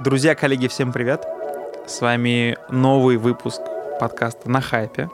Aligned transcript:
Друзья, 0.00 0.36
коллеги, 0.36 0.68
всем 0.68 0.92
привет! 0.92 1.26
С 1.88 2.00
вами 2.00 2.56
новый 2.70 3.16
выпуск 3.16 3.60
подкаста 3.98 4.48
«На 4.48 4.60
хайпе». 4.60 5.10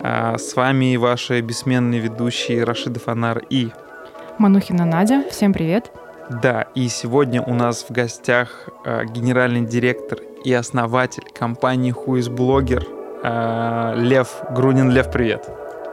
А, 0.00 0.38
с 0.38 0.56
вами 0.56 0.96
ваши 0.96 1.42
бессменные 1.42 2.00
ведущие 2.00 2.64
Рашида 2.64 2.98
Фанар 2.98 3.42
и... 3.50 3.68
Манухина 4.38 4.86
Надя. 4.86 5.22
Всем 5.30 5.52
привет! 5.52 5.90
Да, 6.30 6.62
и 6.74 6.88
сегодня 6.88 7.42
у 7.42 7.52
нас 7.52 7.84
в 7.86 7.92
гостях 7.92 8.70
а, 8.86 9.04
генеральный 9.04 9.66
директор 9.66 10.18
и 10.44 10.52
основатель 10.54 11.24
компании 11.38 11.94
Whoisblogger 11.94 12.82
а, 13.22 13.94
Лев 13.96 14.42
Грунин. 14.52 14.90
Лев, 14.90 15.12
привет! 15.12 15.46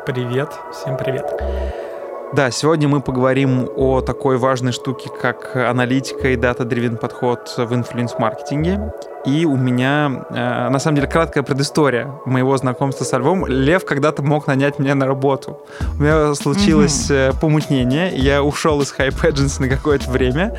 Привет, 0.06 0.54
всем 0.72 0.96
привет! 0.96 1.87
Да, 2.34 2.52
сегодня 2.52 2.90
мы 2.90 3.00
поговорим 3.00 3.70
о 3.78 4.02
такой 4.02 4.38
важной 4.38 4.74
штуке, 4.74 5.10
как 5.10 5.56
аналитика 5.56 6.30
и 6.30 6.36
дата-дривен 6.36 6.98
подход 6.98 7.54
в 7.58 7.74
инфлюенс-маркетинге. 7.74 8.94
И 9.26 9.46
у 9.46 9.56
меня, 9.56 10.26
э, 10.30 10.70
на 10.70 10.78
самом 10.80 10.98
деле, 10.98 11.08
краткая 11.08 11.44
предыстория 11.44 12.14
моего 12.26 12.56
знакомства 12.58 13.06
со 13.06 13.18
Львом. 13.18 13.46
Лев 13.48 13.86
когда-то 13.86 14.24
мог 14.24 14.46
нанять 14.46 14.78
меня 14.78 14.94
на 14.94 15.08
работу. 15.08 15.62
У 15.98 16.04
меня 16.04 16.36
случилось 16.36 17.10
mm-hmm. 17.10 17.40
помутнение, 17.40 18.16
я 18.16 18.44
ушел 18.44 18.82
из 18.82 18.94
Hype 18.94 19.22
Agency 19.22 19.62
на 19.62 19.70
какое-то 19.70 20.12
время, 20.12 20.58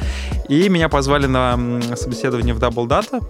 и 0.48 0.68
меня 0.70 0.88
позвали 0.88 1.26
на 1.26 1.58
собеседование 1.96 2.54
в 2.54 2.58
Double 2.58 2.88
Data 2.88 3.22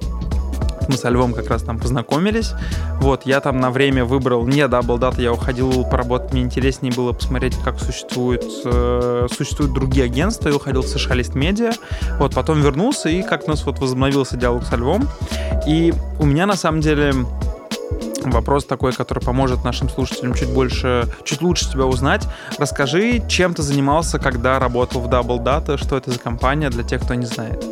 мы 0.88 0.96
со 0.96 1.08
Львом 1.10 1.34
как 1.34 1.48
раз 1.48 1.62
там 1.62 1.78
познакомились. 1.78 2.52
Вот, 3.00 3.26
я 3.26 3.40
там 3.40 3.60
на 3.60 3.70
время 3.70 4.04
выбрал 4.04 4.46
не 4.46 4.60
Double 4.60 4.98
Data, 4.98 5.20
я 5.20 5.32
уходил 5.32 5.84
поработать, 5.84 6.32
мне 6.32 6.42
интереснее 6.42 6.92
было 6.92 7.12
посмотреть, 7.12 7.56
как 7.62 7.78
существуют, 7.78 8.44
э, 8.64 9.28
существуют 9.30 9.72
другие 9.74 10.06
агентства, 10.06 10.48
я 10.48 10.56
уходил 10.56 10.82
в 10.82 10.88
США 10.88 11.14
List 11.16 11.34
Media, 11.34 11.74
вот, 12.18 12.34
потом 12.34 12.60
вернулся, 12.62 13.08
и 13.08 13.22
как 13.22 13.44
у 13.46 13.50
нас 13.50 13.64
вот 13.64 13.78
возобновился 13.78 14.36
диалог 14.36 14.64
со 14.64 14.76
Львом. 14.76 15.08
И 15.66 15.92
у 16.18 16.26
меня 16.26 16.46
на 16.46 16.56
самом 16.56 16.80
деле 16.80 17.12
вопрос 18.24 18.64
такой, 18.64 18.92
который 18.92 19.20
поможет 19.20 19.64
нашим 19.64 19.88
слушателям 19.88 20.34
чуть 20.34 20.48
больше, 20.48 21.08
чуть 21.24 21.42
лучше 21.42 21.70
тебя 21.70 21.86
узнать. 21.86 22.26
Расскажи, 22.58 23.22
чем 23.28 23.54
ты 23.54 23.62
занимался, 23.62 24.18
когда 24.18 24.58
работал 24.58 25.00
в 25.00 25.08
Double 25.08 25.42
Data, 25.42 25.76
что 25.76 25.96
это 25.96 26.10
за 26.10 26.18
компания 26.18 26.70
для 26.70 26.82
тех, 26.82 27.02
кто 27.02 27.14
не 27.14 27.26
знает. 27.26 27.64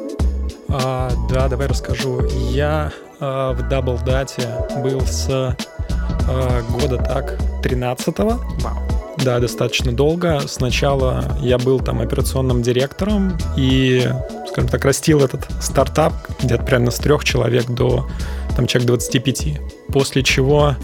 А, 0.69 1.11
да, 1.31 1.49
давай 1.49 1.69
расскажу. 1.69 2.23
Я 2.51 2.93
а, 3.21 3.53
в 3.53 3.61
Double 3.61 4.03
Data 4.05 4.83
был 4.83 5.01
с 5.03 5.29
а, 5.31 6.63
года 6.71 6.99
так 6.99 7.39
13-го. 7.63 8.41
Вау. 8.61 8.77
Да, 9.25 9.39
достаточно 9.39 9.93
долго. 9.93 10.41
Сначала 10.47 11.25
я 11.41 11.59
был 11.59 11.81
там 11.81 12.01
операционным 12.01 12.63
директором 12.63 13.37
и, 13.57 14.09
скажем 14.49 14.69
так, 14.69 14.85
растил 14.85 15.25
этот 15.25 15.47
стартап 15.63 16.13
где-то 16.43 16.63
примерно 16.63 16.91
с 16.91 16.97
трех 16.97 17.25
человек 17.25 17.67
до 17.67 18.07
там 18.55 18.67
человек 18.67 18.89
25. 18.89 19.61
После 19.93 20.23
чего 20.23 20.75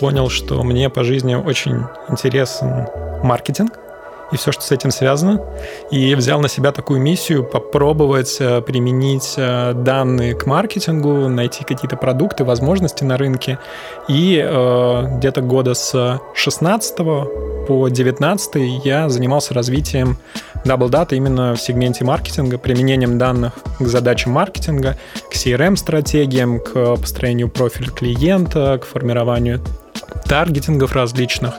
понял, 0.00 0.30
что 0.30 0.62
мне 0.62 0.88
по 0.88 1.04
жизни 1.04 1.34
очень 1.34 1.84
интересен 2.08 2.88
маркетинг 3.22 3.78
и 4.32 4.36
все, 4.36 4.50
что 4.50 4.62
с 4.62 4.70
этим 4.70 4.90
связано. 4.90 5.40
И 5.90 6.14
взял 6.14 6.40
на 6.40 6.48
себя 6.48 6.72
такую 6.72 7.00
миссию 7.00 7.44
попробовать 7.44 8.36
э, 8.40 8.62
применить 8.62 9.34
э, 9.36 9.74
данные 9.74 10.34
к 10.34 10.46
маркетингу, 10.46 11.28
найти 11.28 11.64
какие-то 11.64 11.96
продукты, 11.96 12.44
возможности 12.44 13.04
на 13.04 13.16
рынке. 13.16 13.58
И 14.08 14.42
э, 14.42 15.16
где-то 15.18 15.42
года 15.42 15.74
с 15.74 16.20
16 16.34 16.96
по 17.68 17.88
19 17.88 18.84
я 18.84 19.08
занимался 19.08 19.54
развитием 19.54 20.16
Double 20.64 20.88
Data 20.88 21.14
именно 21.14 21.54
в 21.54 21.60
сегменте 21.60 22.04
маркетинга, 22.04 22.58
применением 22.58 23.18
данных 23.18 23.52
к 23.78 23.86
задачам 23.86 24.32
маркетинга, 24.32 24.96
к 25.30 25.34
CRM-стратегиям, 25.34 26.60
к 26.60 26.96
построению 26.96 27.48
профиля 27.48 27.90
клиента, 27.90 28.78
к 28.78 28.86
формированию 28.86 29.60
таргетингов 30.12 30.92
различных. 30.92 31.54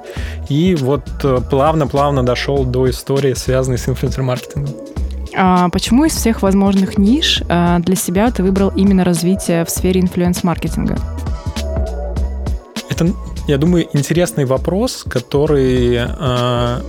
И 0.49 0.75
вот 0.75 1.03
э, 1.23 1.39
плавно-плавно 1.49 2.23
дошел 2.23 2.63
до 2.63 2.89
истории, 2.89 3.33
связанной 3.33 3.77
с 3.77 3.87
инфлюенсер-маркетингом. 3.87 4.73
А 5.35 5.69
почему 5.69 6.05
из 6.05 6.13
всех 6.13 6.41
возможных 6.43 6.97
ниш 6.97 7.41
а, 7.49 7.79
для 7.79 7.95
себя 7.95 8.29
ты 8.31 8.43
выбрал 8.43 8.69
именно 8.69 9.03
развитие 9.03 9.65
в 9.65 9.69
сфере 9.69 10.01
инфлюенс-маркетинга? 10.01 10.97
Это, 12.89 13.09
я 13.47 13.57
думаю, 13.57 13.87
интересный 13.93 14.45
вопрос, 14.45 15.03
который 15.09 15.97
а, 15.99 16.81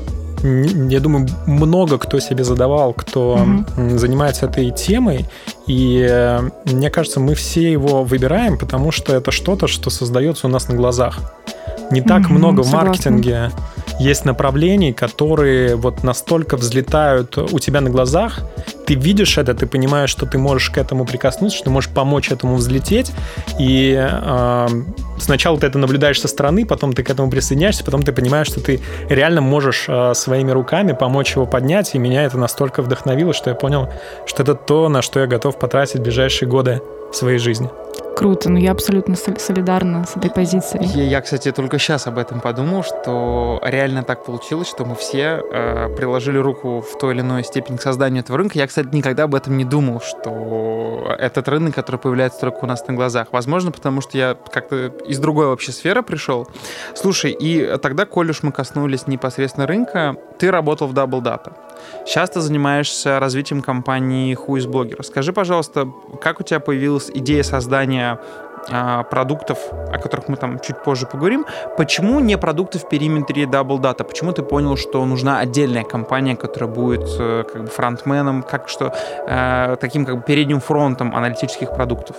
я 0.45 1.01
думаю, 1.01 1.27
много 1.47 1.99
кто 1.99 2.21
себе 2.21 2.45
задавал, 2.45 2.93
кто 2.93 3.39
mm-hmm. 3.39 3.99
занимается 3.99 4.47
этой 4.47 4.71
темой. 4.71 5.25
И 5.67 6.07
э, 6.09 6.41
мне 6.67 6.91
кажется, 6.91 7.19
мы 7.19 7.35
все 7.35 7.73
его 7.73 8.05
выбираем, 8.05 8.59
потому 8.59 8.93
что 8.93 9.15
это 9.15 9.31
что-то, 9.31 9.67
что 9.67 9.89
создается 9.89 10.47
у 10.47 10.51
нас 10.51 10.69
на 10.69 10.75
глазах. 10.75 11.19
Не 11.91 12.01
так 12.01 12.23
mm-hmm, 12.23 12.33
много 12.33 12.63
в 12.63 12.73
маркетинге 12.73 13.51
есть 13.99 14.25
направлений, 14.25 14.93
которые 14.93 15.77
вот 15.77 16.03
настолько 16.03 16.57
взлетают 16.57 17.37
у 17.39 17.59
тебя 17.59 17.81
на 17.81 17.91
глазах, 17.91 18.41
ты 18.87 18.95
видишь 18.95 19.39
это, 19.39 19.55
ты 19.55 19.67
понимаешь, 19.67 20.11
что 20.11 20.27
ты 20.27 20.39
можешь 20.39 20.71
к 20.71 20.79
этому 20.79 21.05
прикоснуться, 21.05 21.57
что 21.57 21.65
ты 21.65 21.71
можешь 21.71 21.91
помочь 21.91 22.31
этому 22.31 22.57
взлететь, 22.57 23.13
и 23.59 23.97
э, 23.97 24.69
сначала 25.19 25.59
ты 25.59 25.67
это 25.67 25.79
наблюдаешь 25.79 26.21
со 26.21 26.29
стороны, 26.29 26.67
потом 26.67 26.93
ты 26.93 27.03
к 27.03 27.11
этому 27.11 27.31
присоединяешься, 27.31 27.85
потом 27.85 28.03
ты 28.03 28.13
понимаешь, 28.13 28.49
что 28.49 28.61
ты 28.61 28.81
реально 29.09 29.41
можешь 29.41 29.87
э, 29.89 30.13
своими 30.15 30.51
руками 30.51 30.93
помочь 30.93 31.35
его 31.35 31.47
поднять, 31.47 31.95
и 31.95 31.99
меня 31.99 32.25
это 32.25 32.37
настолько 32.37 32.83
вдохновило, 32.83 33.33
что 33.33 33.51
я 33.51 33.57
понял, 33.57 33.89
что 34.27 34.43
это 34.43 34.55
то, 34.55 34.89
на 34.89 35.03
что 35.03 35.21
я 35.21 35.27
готов 35.27 35.59
потратить 35.59 36.01
ближайшие 36.01 36.49
годы 36.49 36.83
своей 37.17 37.39
жизни. 37.39 37.71
Круто, 38.17 38.49
но 38.49 38.59
ну, 38.59 38.65
я 38.65 38.71
абсолютно 38.71 39.17
солидарна 39.17 40.05
с 40.05 40.17
этой 40.17 40.31
позицией. 40.31 40.87
Я, 40.87 41.03
я, 41.03 41.21
кстати, 41.21 41.51
только 41.51 41.79
сейчас 41.79 42.07
об 42.07 42.19
этом 42.19 42.41
подумал, 42.41 42.85
что 42.85 43.61
реально 43.65 44.05
так 44.05 44.25
получилось, 44.25 44.69
что 44.69 44.85
мы 44.85 44.95
все 44.95 45.43
э, 45.43 45.89
приложили 45.97 46.39
руку 46.39 46.81
в 46.81 46.97
той 46.99 47.15
или 47.15 47.23
иной 47.23 47.43
степени 47.43 47.77
к 47.77 47.83
созданию 47.83 48.23
этого 48.23 48.39
рынка. 48.39 48.57
Я, 48.57 48.69
кстати, 48.69 48.89
никогда 48.93 49.25
об 49.25 49.35
этом 49.35 49.57
не 49.57 49.65
думал, 49.65 50.01
что 50.01 51.17
этот 51.19 51.49
рынок, 51.49 51.75
который 51.75 51.97
появляется 51.97 52.41
только 52.41 52.59
у 52.63 52.67
нас 52.67 52.87
на 52.87 52.95
глазах. 52.95 53.29
Возможно, 53.33 53.73
потому 53.73 54.01
что 54.01 54.17
я 54.17 54.37
как-то 54.53 54.87
из 55.07 55.19
другой 55.19 55.47
вообще 55.47 55.73
сферы 55.73 56.03
пришел. 56.03 56.47
Слушай, 56.95 57.33
и 57.33 57.77
тогда, 57.79 58.07
коль 58.07 58.31
уж 58.31 58.45
мы 58.45 58.53
коснулись 58.53 59.09
непосредственно 59.09 59.67
рынка, 59.67 60.17
ты 60.39 60.53
работал 60.53 60.87
в 60.87 60.95
Double 60.95 61.21
Data. 61.21 61.53
Сейчас 62.05 62.31
ты 62.31 62.41
занимаешься 62.41 63.19
развитием 63.21 63.63
компании 63.63 64.37
Whoisblogger. 64.37 65.03
Скажи, 65.03 65.33
пожалуйста, 65.33 65.89
как 66.21 66.41
у 66.41 66.43
тебя 66.43 66.61
появилась 66.61 67.11
идея 67.13 67.43
создания 67.43 68.19
а, 68.71 69.03
продуктов, 69.03 69.59
о 69.71 69.99
которых 69.99 70.29
мы 70.29 70.37
там 70.37 70.59
чуть 70.59 70.83
позже 70.83 71.07
поговорим. 71.07 71.45
Почему 71.77 72.21
не 72.21 72.39
продукты 72.39 72.79
в 72.79 72.89
периметре 72.89 73.45
Double 73.45 73.79
Data? 73.79 74.05
Почему 74.05 74.33
ты 74.33 74.43
понял, 74.43 74.77
что 74.77 75.05
нужна 75.05 75.39
отдельная 75.41 75.85
компания, 75.85 76.35
которая 76.37 76.71
будет 76.71 77.07
э, 77.19 77.45
как 77.53 77.63
бы 77.65 77.69
фронтменом, 77.69 78.43
как 78.43 78.69
что 78.69 78.95
э, 79.27 79.77
таким 79.81 80.07
как 80.07 80.17
бы 80.17 80.23
передним 80.23 80.61
фронтом 80.61 81.15
аналитических 81.15 81.75
продуктов? 81.75 82.17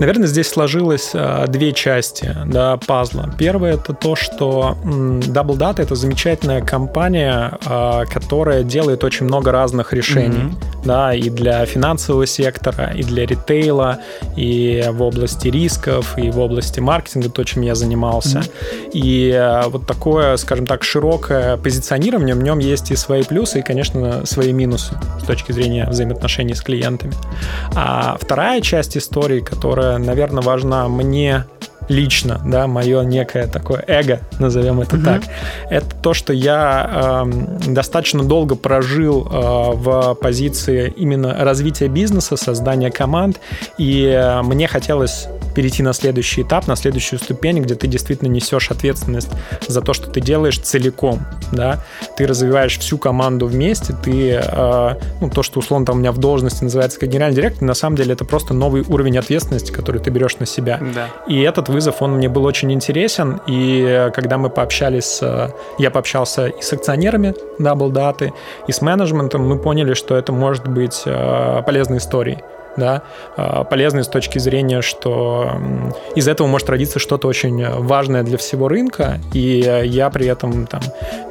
Наверное, 0.00 0.26
здесь 0.26 0.48
сложилось 0.48 1.10
а, 1.14 1.46
две 1.46 1.72
части 1.72 2.36
да, 2.46 2.76
пазла. 2.76 3.30
Первое 3.38 3.74
это 3.74 3.92
то, 3.94 4.16
что 4.16 4.76
Double 4.84 5.56
Data 5.56 5.82
это 5.82 5.94
замечательная 5.94 6.60
компания, 6.62 7.58
а, 7.66 8.04
которая 8.06 8.62
делает 8.64 9.04
очень 9.04 9.26
много 9.26 9.52
разных 9.52 9.92
решений. 9.92 10.36
Mm-hmm. 10.36 10.84
Да, 10.84 11.14
и 11.14 11.30
для 11.30 11.64
финансового 11.64 12.26
сектора, 12.26 12.92
и 12.94 13.02
для 13.02 13.24
ритейла, 13.24 14.00
и 14.36 14.84
в 14.90 15.00
области 15.00 15.48
рисков, 15.48 16.18
и 16.18 16.30
в 16.30 16.38
области 16.38 16.78
маркетинга, 16.80 17.30
то, 17.30 17.42
чем 17.44 17.62
я 17.62 17.74
занимался. 17.74 18.40
Mm-hmm. 18.40 18.90
И 18.92 19.32
а, 19.32 19.68
вот 19.68 19.86
такое, 19.86 20.36
скажем 20.36 20.66
так, 20.66 20.84
широкое 20.84 21.56
позиционирование, 21.56 22.34
в 22.34 22.42
нем 22.42 22.58
есть 22.58 22.90
и 22.90 22.96
свои 22.96 23.22
плюсы, 23.22 23.60
и, 23.60 23.62
конечно, 23.62 24.26
свои 24.26 24.52
минусы 24.52 24.94
с 25.22 25.24
точки 25.24 25.52
зрения 25.52 25.86
взаимоотношений 25.88 26.54
с 26.54 26.60
клиентами. 26.60 27.14
А 27.74 28.16
вторая 28.20 28.60
часть 28.60 28.96
истории, 28.96 29.40
которая 29.40 29.73
которая, 29.74 29.98
наверное, 29.98 30.42
важна 30.42 30.88
мне 30.88 31.46
лично, 31.88 32.40
да, 32.44 32.66
мое 32.66 33.02
некое 33.02 33.46
такое 33.46 33.84
эго, 33.86 34.20
назовем 34.38 34.80
это 34.80 34.96
mm-hmm. 34.96 35.04
так, 35.04 35.22
это 35.70 35.86
то, 36.02 36.14
что 36.14 36.32
я 36.32 37.24
э, 37.26 37.72
достаточно 37.72 38.24
долго 38.24 38.54
прожил 38.54 39.26
э, 39.26 39.74
в 39.74 40.14
позиции 40.14 40.92
именно 40.96 41.34
развития 41.44 41.88
бизнеса, 41.88 42.36
создания 42.36 42.90
команд, 42.90 43.40
и 43.78 44.04
э, 44.04 44.42
мне 44.42 44.66
хотелось 44.66 45.28
перейти 45.54 45.82
на 45.82 45.92
следующий 45.92 46.42
этап, 46.42 46.66
на 46.66 46.76
следующую 46.76 47.18
ступень, 47.18 47.60
где 47.62 47.74
ты 47.74 47.86
действительно 47.86 48.28
несешь 48.28 48.70
ответственность 48.70 49.30
за 49.66 49.80
то, 49.80 49.92
что 49.92 50.10
ты 50.10 50.20
делаешь 50.20 50.58
целиком, 50.58 51.20
да, 51.52 51.84
ты 52.16 52.26
развиваешь 52.26 52.78
всю 52.78 52.98
команду 52.98 53.46
вместе, 53.46 53.94
ты, 54.02 54.40
э, 54.42 54.94
ну, 55.20 55.30
то, 55.30 55.42
что 55.42 55.60
условно 55.60 55.86
там 55.86 55.96
у 55.96 55.98
меня 56.00 56.12
в 56.12 56.18
должности 56.18 56.64
называется 56.64 56.98
как 56.98 57.08
генеральный 57.08 57.36
директор, 57.36 57.62
на 57.62 57.74
самом 57.74 57.96
деле 57.96 58.14
это 58.14 58.24
просто 58.24 58.54
новый 58.54 58.82
уровень 58.82 59.18
ответственности, 59.18 59.72
который 59.72 60.00
ты 60.00 60.10
берешь 60.10 60.38
на 60.38 60.46
себя. 60.46 60.80
Да. 60.94 61.08
И 61.28 61.40
этот 61.40 61.68
вызов, 61.74 62.02
он 62.02 62.12
мне 62.12 62.28
был 62.28 62.44
очень 62.44 62.72
интересен, 62.72 63.40
и 63.46 64.10
когда 64.14 64.38
мы 64.38 64.48
пообщались, 64.48 65.20
я 65.78 65.90
пообщался 65.90 66.46
и 66.46 66.62
с 66.62 66.72
акционерами 66.72 67.34
Double 67.58 67.90
Data, 67.90 68.32
и 68.68 68.72
с 68.72 68.80
менеджментом, 68.80 69.46
мы 69.46 69.58
поняли, 69.58 69.94
что 69.94 70.16
это 70.16 70.32
может 70.32 70.68
быть 70.68 71.02
э, 71.04 71.62
полезной 71.66 71.98
историей 71.98 72.38
да, 72.76 73.02
а, 73.36 73.64
полезный 73.64 74.04
с 74.04 74.08
точки 74.08 74.38
зрения, 74.38 74.82
что 74.82 75.52
из 76.14 76.28
этого 76.28 76.46
может 76.46 76.68
родиться 76.70 76.98
что-то 76.98 77.28
очень 77.28 77.66
важное 77.66 78.22
для 78.22 78.38
всего 78.38 78.68
рынка, 78.68 79.18
и 79.32 79.82
я 79.84 80.10
при 80.10 80.26
этом 80.26 80.66
там 80.66 80.82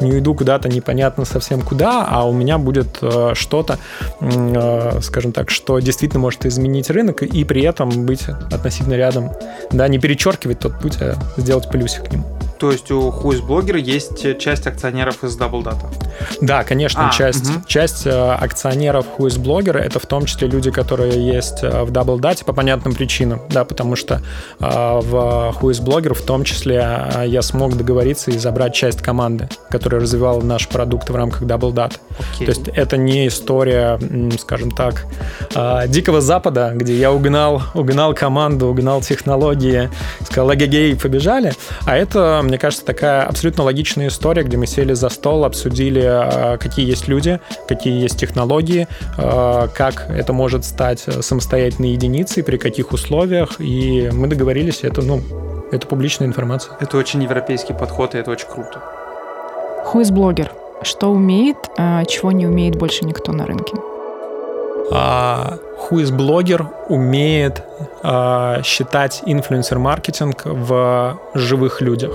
не 0.01 0.11
уйду 0.11 0.35
куда-то 0.35 0.69
непонятно 0.69 1.25
совсем 1.25 1.61
куда, 1.61 2.05
а 2.07 2.27
у 2.27 2.33
меня 2.33 2.57
будет 2.57 2.99
э, 3.01 3.31
что-то, 3.33 3.77
э, 4.19 4.99
скажем 5.01 5.31
так, 5.31 5.49
что 5.49 5.79
действительно 5.79 6.21
может 6.21 6.45
изменить 6.45 6.89
рынок 6.89 7.23
и 7.23 7.43
при 7.43 7.63
этом 7.63 8.05
быть 8.05 8.27
относительно 8.51 8.95
рядом, 8.95 9.31
да, 9.71 9.87
не 9.87 9.99
перечеркивать 9.99 10.59
тот 10.59 10.79
путь, 10.79 10.97
а 11.01 11.15
сделать 11.37 11.69
плюсик 11.69 12.09
к 12.09 12.11
нему. 12.11 12.25
То 12.59 12.71
есть 12.71 12.91
у 12.91 13.09
Whoisblogger 13.09 13.79
есть 13.79 14.39
часть 14.39 14.67
акционеров 14.67 15.23
из 15.23 15.37
Double 15.37 15.63
Data? 15.63 15.87
Да, 16.41 16.63
конечно, 16.63 17.09
а, 17.09 17.11
часть, 17.11 17.49
угу. 17.49 17.65
часть 17.67 18.05
э, 18.05 18.11
акционеров 18.11 19.05
Whoisblogger 19.17 19.77
это 19.77 19.99
в 19.99 20.05
том 20.05 20.25
числе 20.25 20.47
люди, 20.47 20.71
которые 20.71 21.25
есть 21.25 21.63
э, 21.63 21.83
в 21.83 21.91
Double 21.91 22.19
Data 22.19 22.45
по 22.45 22.53
понятным 22.53 22.93
причинам, 22.93 23.41
да, 23.49 23.65
потому 23.65 23.95
что 23.95 24.21
э, 24.59 24.65
в 24.65 25.55
Whoisblogger 25.61 26.13
в 26.13 26.21
том 26.21 26.43
числе 26.43 27.09
э, 27.15 27.23
я 27.27 27.41
смог 27.41 27.75
договориться 27.75 28.31
и 28.31 28.37
забрать 28.37 28.73
часть 28.73 29.01
команды, 29.01 29.49
которая 29.69 30.01
развивала 30.01 30.41
наш 30.41 30.67
продукт 30.67 31.09
в 31.09 31.15
рамках 31.15 31.43
Double 31.43 31.73
Data. 31.73 31.97
Окей. 32.35 32.45
То 32.45 32.51
есть 32.51 32.67
это 32.67 32.97
не 32.97 33.27
история, 33.27 33.99
скажем 34.39 34.71
так, 34.71 35.05
э, 35.55 35.87
дикого 35.87 36.21
запада, 36.21 36.71
где 36.75 36.95
я 36.95 37.11
угнал, 37.11 37.63
угнал 37.73 38.13
команду, 38.13 38.67
угнал 38.67 39.01
технологии, 39.01 39.89
сказал, 40.23 40.53
эгегей, 40.53 40.95
побежали, 40.95 41.53
а 41.85 41.95
это 41.95 42.42
мне 42.43 42.57
кажется, 42.57 42.85
такая 42.85 43.23
абсолютно 43.23 43.63
логичная 43.63 44.07
история, 44.07 44.43
где 44.43 44.57
мы 44.57 44.67
сели 44.67 44.93
за 44.93 45.09
стол, 45.09 45.45
обсудили, 45.45 46.01
а, 46.03 46.57
какие 46.57 46.87
есть 46.87 47.07
люди, 47.07 47.39
какие 47.67 48.01
есть 48.01 48.19
технологии, 48.19 48.87
а, 49.17 49.67
как 49.67 50.09
это 50.09 50.33
может 50.33 50.65
стать 50.65 50.99
самостоятельной 50.99 51.91
единицей, 51.91 52.43
при 52.43 52.57
каких 52.57 52.91
условиях, 52.91 53.59
и 53.59 54.09
мы 54.11 54.27
договорились, 54.27 54.79
это, 54.83 55.01
ну, 55.01 55.21
это 55.71 55.87
публичная 55.87 56.27
информация. 56.27 56.75
Это 56.79 56.97
очень 56.97 57.23
европейский 57.23 57.73
подход, 57.73 58.15
и 58.15 58.17
это 58.17 58.31
очень 58.31 58.47
круто. 58.47 58.81
Хуиз-блогер. 59.85 60.51
Что 60.81 61.07
умеет, 61.07 61.57
а, 61.77 62.03
чего 62.05 62.31
не 62.31 62.45
умеет 62.45 62.75
больше 62.75 63.05
никто 63.05 63.31
на 63.31 63.45
рынке? 63.45 63.73
а, 64.91 65.57
блогер 66.11 66.67
умеет 66.89 67.63
а, 68.01 68.61
считать 68.63 69.21
инфлюенсер-маркетинг 69.25 70.41
в 70.45 71.19
живых 71.33 71.81
людях. 71.81 72.13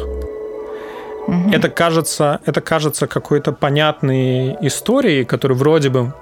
Угу. 1.26 1.50
Это 1.52 1.68
кажется, 1.68 2.40
это 2.46 2.60
кажется 2.60 3.06
какой-то 3.06 3.52
понятной 3.52 4.56
историей, 4.66 5.24
которую 5.24 5.58
вроде 5.58 5.90
бы 5.90 6.12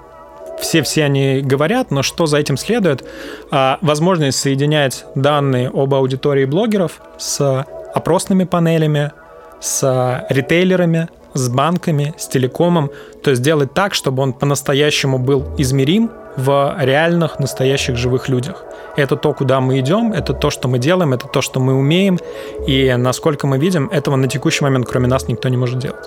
все 0.59 0.81
все 0.81 1.05
они 1.05 1.41
говорят, 1.41 1.91
но 1.91 2.01
что 2.03 2.25
за 2.25 2.37
этим 2.37 2.57
следует? 2.57 3.05
А, 3.51 3.77
возможность 3.81 4.39
соединять 4.39 5.05
данные 5.15 5.69
об 5.73 5.93
аудитории 5.93 6.45
блогеров 6.45 7.01
с 7.17 7.65
опросными 7.93 8.43
панелями, 8.43 9.11
с 9.59 10.25
ритейлерами, 10.29 11.09
с 11.33 11.49
банками, 11.49 12.13
с 12.17 12.27
телекомом, 12.27 12.91
то 13.23 13.29
есть 13.29 13.41
сделать 13.41 13.73
так, 13.73 13.93
чтобы 13.93 14.23
он 14.23 14.33
по-настоящему 14.33 15.19
был 15.19 15.45
измерим 15.57 16.11
в 16.37 16.75
реальных, 16.79 17.39
настоящих 17.39 17.97
живых 17.97 18.29
людях. 18.29 18.63
Это 18.95 19.15
то, 19.15 19.33
куда 19.33 19.59
мы 19.59 19.79
идем, 19.79 20.13
это 20.13 20.33
то, 20.33 20.49
что 20.49 20.67
мы 20.67 20.77
делаем, 20.77 21.13
это 21.13 21.27
то, 21.27 21.41
что 21.41 21.59
мы 21.59 21.73
умеем, 21.73 22.19
и 22.67 22.93
насколько 22.97 23.47
мы 23.47 23.57
видим, 23.57 23.89
этого 23.89 24.15
на 24.15 24.27
текущий 24.27 24.63
момент, 24.63 24.87
кроме 24.87 25.07
нас, 25.07 25.27
никто 25.27 25.49
не 25.49 25.57
может 25.57 25.79
делать. 25.79 26.05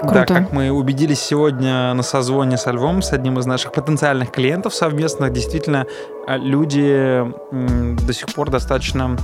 Круто. 0.00 0.14
Да, 0.14 0.24
как 0.26 0.52
мы 0.52 0.70
убедились 0.70 1.20
сегодня 1.20 1.94
на 1.94 2.02
созвоне 2.02 2.58
со 2.58 2.70
Львом, 2.70 3.00
с 3.00 3.12
одним 3.12 3.38
из 3.38 3.46
наших 3.46 3.72
потенциальных 3.72 4.30
клиентов 4.30 4.74
совместных, 4.74 5.32
действительно, 5.32 5.86
а, 6.26 6.36
люди 6.36 7.24
до 7.50 8.12
сих 8.12 8.26
пор 8.34 8.50
достаточно 8.50 9.16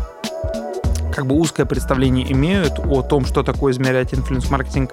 как 1.13 1.27
бы 1.27 1.37
узкое 1.37 1.67
представление 1.67 2.31
имеют 2.33 2.79
о 2.79 3.03
том, 3.03 3.25
что 3.25 3.43
такое 3.43 3.73
измерять 3.73 4.15
инфлюенс-маркетинг 4.15 4.93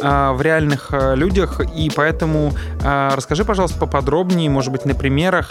э, 0.00 0.32
в 0.32 0.40
реальных 0.40 0.88
э, 0.92 1.14
людях, 1.16 1.60
и 1.74 1.90
поэтому 1.94 2.52
э, 2.80 3.10
расскажи, 3.14 3.44
пожалуйста, 3.44 3.78
поподробнее, 3.78 4.48
может 4.48 4.72
быть, 4.72 4.84
на 4.84 4.94
примерах, 4.94 5.50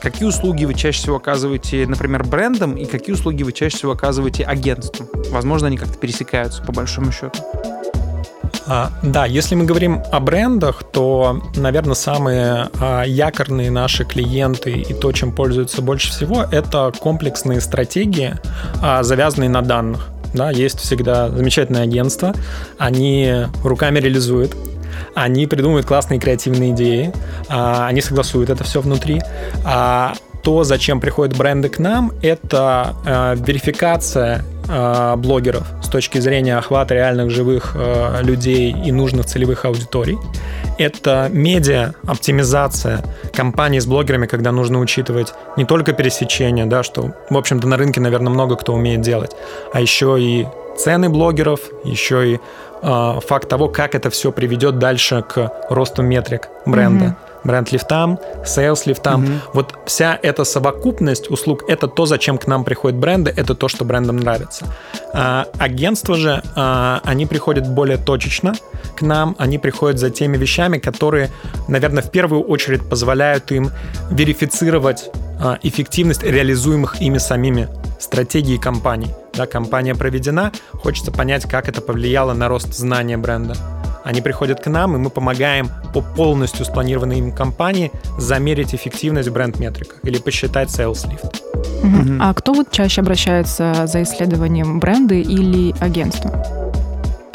какие 0.00 0.26
услуги 0.26 0.64
вы 0.64 0.74
чаще 0.74 0.98
всего 0.98 1.16
оказываете, 1.16 1.86
например, 1.86 2.24
брендам, 2.24 2.76
и 2.76 2.84
какие 2.84 3.14
услуги 3.14 3.42
вы 3.42 3.52
чаще 3.52 3.76
всего 3.76 3.92
оказываете 3.92 4.44
агентствам. 4.44 5.08
Возможно, 5.30 5.68
они 5.68 5.76
как-то 5.76 5.98
пересекаются, 5.98 6.62
по 6.62 6.72
большому 6.72 7.12
счету. 7.12 7.40
А, 8.66 8.90
да, 9.02 9.26
если 9.26 9.54
мы 9.54 9.64
говорим 9.64 10.02
о 10.10 10.20
брендах, 10.20 10.82
то, 10.84 11.42
наверное, 11.56 11.94
самые 11.94 12.68
а, 12.80 13.02
якорные 13.02 13.70
наши 13.70 14.04
клиенты 14.04 14.72
и 14.72 14.94
то, 14.94 15.12
чем 15.12 15.32
пользуются 15.32 15.82
больше 15.82 16.10
всего, 16.10 16.44
это 16.50 16.92
комплексные 16.98 17.60
стратегии, 17.60 18.34
а, 18.80 19.02
завязанные 19.02 19.50
на 19.50 19.62
данных. 19.62 20.08
Да, 20.34 20.50
есть 20.50 20.78
всегда 20.80 21.28
замечательное 21.28 21.82
агентство, 21.82 22.34
они 22.78 23.44
руками 23.62 23.98
реализуют, 23.98 24.56
они 25.14 25.46
придумывают 25.46 25.86
классные 25.86 26.18
креативные 26.18 26.72
идеи, 26.72 27.12
а, 27.48 27.86
они 27.86 28.00
согласуют 28.00 28.48
это 28.48 28.64
все 28.64 28.80
внутри. 28.80 29.20
А 29.64 30.14
то, 30.42 30.64
зачем 30.64 31.00
приходят 31.00 31.36
бренды 31.36 31.68
к 31.68 31.78
нам, 31.78 32.12
это 32.20 32.96
э, 33.06 33.36
верификация 33.36 34.44
э, 34.72 35.16
блогеров 35.16 35.66
с 35.82 35.88
точки 35.88 36.18
зрения 36.18 36.56
охвата 36.56 36.94
реальных 36.94 37.30
живых 37.30 37.72
э, 37.74 38.22
людей 38.22 38.72
и 38.72 38.90
нужных 38.90 39.26
целевых 39.26 39.64
аудиторий. 39.64 40.18
Это 40.78 41.28
медиа 41.30 41.92
оптимизация 42.06 43.04
компаний 43.34 43.80
с 43.80 43.86
блогерами, 43.86 44.26
когда 44.26 44.52
нужно 44.52 44.80
учитывать 44.80 45.34
не 45.56 45.64
только 45.64 45.92
пересечение, 45.92 46.66
да, 46.66 46.82
что, 46.82 47.12
в 47.28 47.36
общем-то, 47.36 47.68
на 47.68 47.76
рынке, 47.76 48.00
наверное, 48.00 48.32
много 48.32 48.56
кто 48.56 48.72
умеет 48.72 49.02
делать, 49.02 49.32
а 49.72 49.80
еще 49.80 50.16
и 50.18 50.46
цены 50.76 51.10
блогеров, 51.10 51.60
еще 51.84 52.34
и 52.34 52.40
э, 52.82 53.20
факт 53.26 53.48
того, 53.48 53.68
как 53.68 53.94
это 53.94 54.08
все 54.10 54.32
приведет 54.32 54.78
дальше 54.78 55.22
к 55.22 55.52
росту 55.68 56.02
метрик 56.02 56.48
бренда. 56.64 57.04
Mm-hmm 57.04 57.31
бренд-лифтам, 57.44 58.18
сейлс-лифтам. 58.44 59.24
Угу. 59.24 59.32
Вот 59.54 59.74
вся 59.86 60.18
эта 60.22 60.44
совокупность 60.44 61.30
услуг— 61.30 61.64
это 61.68 61.88
то, 61.88 62.06
зачем 62.06 62.38
к 62.38 62.46
нам 62.46 62.64
приходят 62.64 62.98
бренды, 62.98 63.32
это 63.34 63.54
то, 63.54 63.68
что 63.68 63.84
брендам 63.84 64.16
нравится. 64.16 64.66
А, 65.12 65.46
агентства 65.58 66.16
же, 66.16 66.42
а, 66.56 67.00
они 67.04 67.26
приходят 67.26 67.68
более 67.68 67.98
точечно 67.98 68.54
к 68.96 69.02
нам, 69.02 69.34
они 69.38 69.58
приходят 69.58 69.98
за 69.98 70.10
теми 70.10 70.36
вещами, 70.36 70.78
которые, 70.78 71.30
наверное, 71.68 72.02
в 72.02 72.10
первую 72.10 72.42
очередь 72.42 72.88
позволяют 72.88 73.50
им 73.52 73.70
верифицировать 74.10 75.10
а, 75.40 75.58
эффективность 75.62 76.22
реализуемых 76.22 77.00
ими 77.00 77.18
самими 77.18 77.68
стратегии 77.98 78.56
компаний. 78.56 79.08
Да, 79.34 79.46
компания 79.46 79.94
проведена, 79.94 80.52
хочется 80.72 81.10
понять, 81.10 81.48
как 81.48 81.68
это 81.68 81.80
повлияло 81.80 82.32
на 82.32 82.48
рост 82.48 82.74
знания 82.74 83.16
бренда. 83.16 83.56
Они 84.04 84.20
приходят 84.20 84.60
к 84.60 84.66
нам, 84.68 84.96
и 84.96 84.98
мы 84.98 85.10
помогаем 85.10 85.70
по 85.94 86.00
полностью 86.00 86.64
спланированной 86.64 87.18
им 87.18 87.32
компании 87.32 87.92
замерить 88.18 88.74
эффективность 88.74 89.28
в 89.28 89.32
бренд-метриках 89.32 89.98
или 90.02 90.18
посчитать 90.18 90.68
sales 90.68 91.06
lift. 91.08 91.40
Угу. 91.82 92.18
А 92.20 92.34
кто 92.34 92.52
вот 92.52 92.70
чаще 92.70 93.00
обращается 93.00 93.86
за 93.86 94.02
исследованием 94.02 94.80
бренды 94.80 95.20
или 95.20 95.74
агентства? 95.80 96.44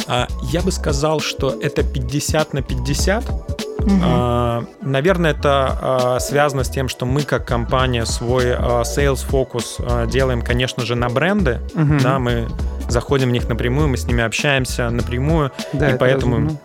А, 0.08 0.28
я 0.52 0.62
бы 0.62 0.72
сказал, 0.72 1.20
что 1.20 1.58
это 1.62 1.84
50 1.84 2.54
на 2.54 2.62
50. 2.62 3.67
Угу. 3.88 4.68
Наверное, 4.82 5.32
это 5.32 5.78
а, 5.82 6.20
связано 6.20 6.64
с 6.64 6.70
тем, 6.70 6.90
что 6.90 7.06
мы 7.06 7.22
как 7.24 7.46
компания 7.46 8.06
свой 8.06 8.54
а, 8.54 8.82
sales 8.82 9.26
фокус 9.26 9.78
делаем, 10.08 10.42
конечно 10.42 10.86
же, 10.86 10.96
на 10.96 11.10
бренды. 11.10 11.60
Угу. 11.74 12.00
Да, 12.04 12.20
мы 12.20 12.48
заходим 12.90 13.30
в 13.30 13.32
них 13.32 13.48
напрямую, 13.48 13.88
мы 13.88 13.98
с 13.98 14.06
ними 14.06 14.24
общаемся 14.24 14.90
напрямую, 14.90 15.52
да, 15.74 15.92
и 15.92 15.98
поэтому 15.98 16.36
разумно. 16.36 16.60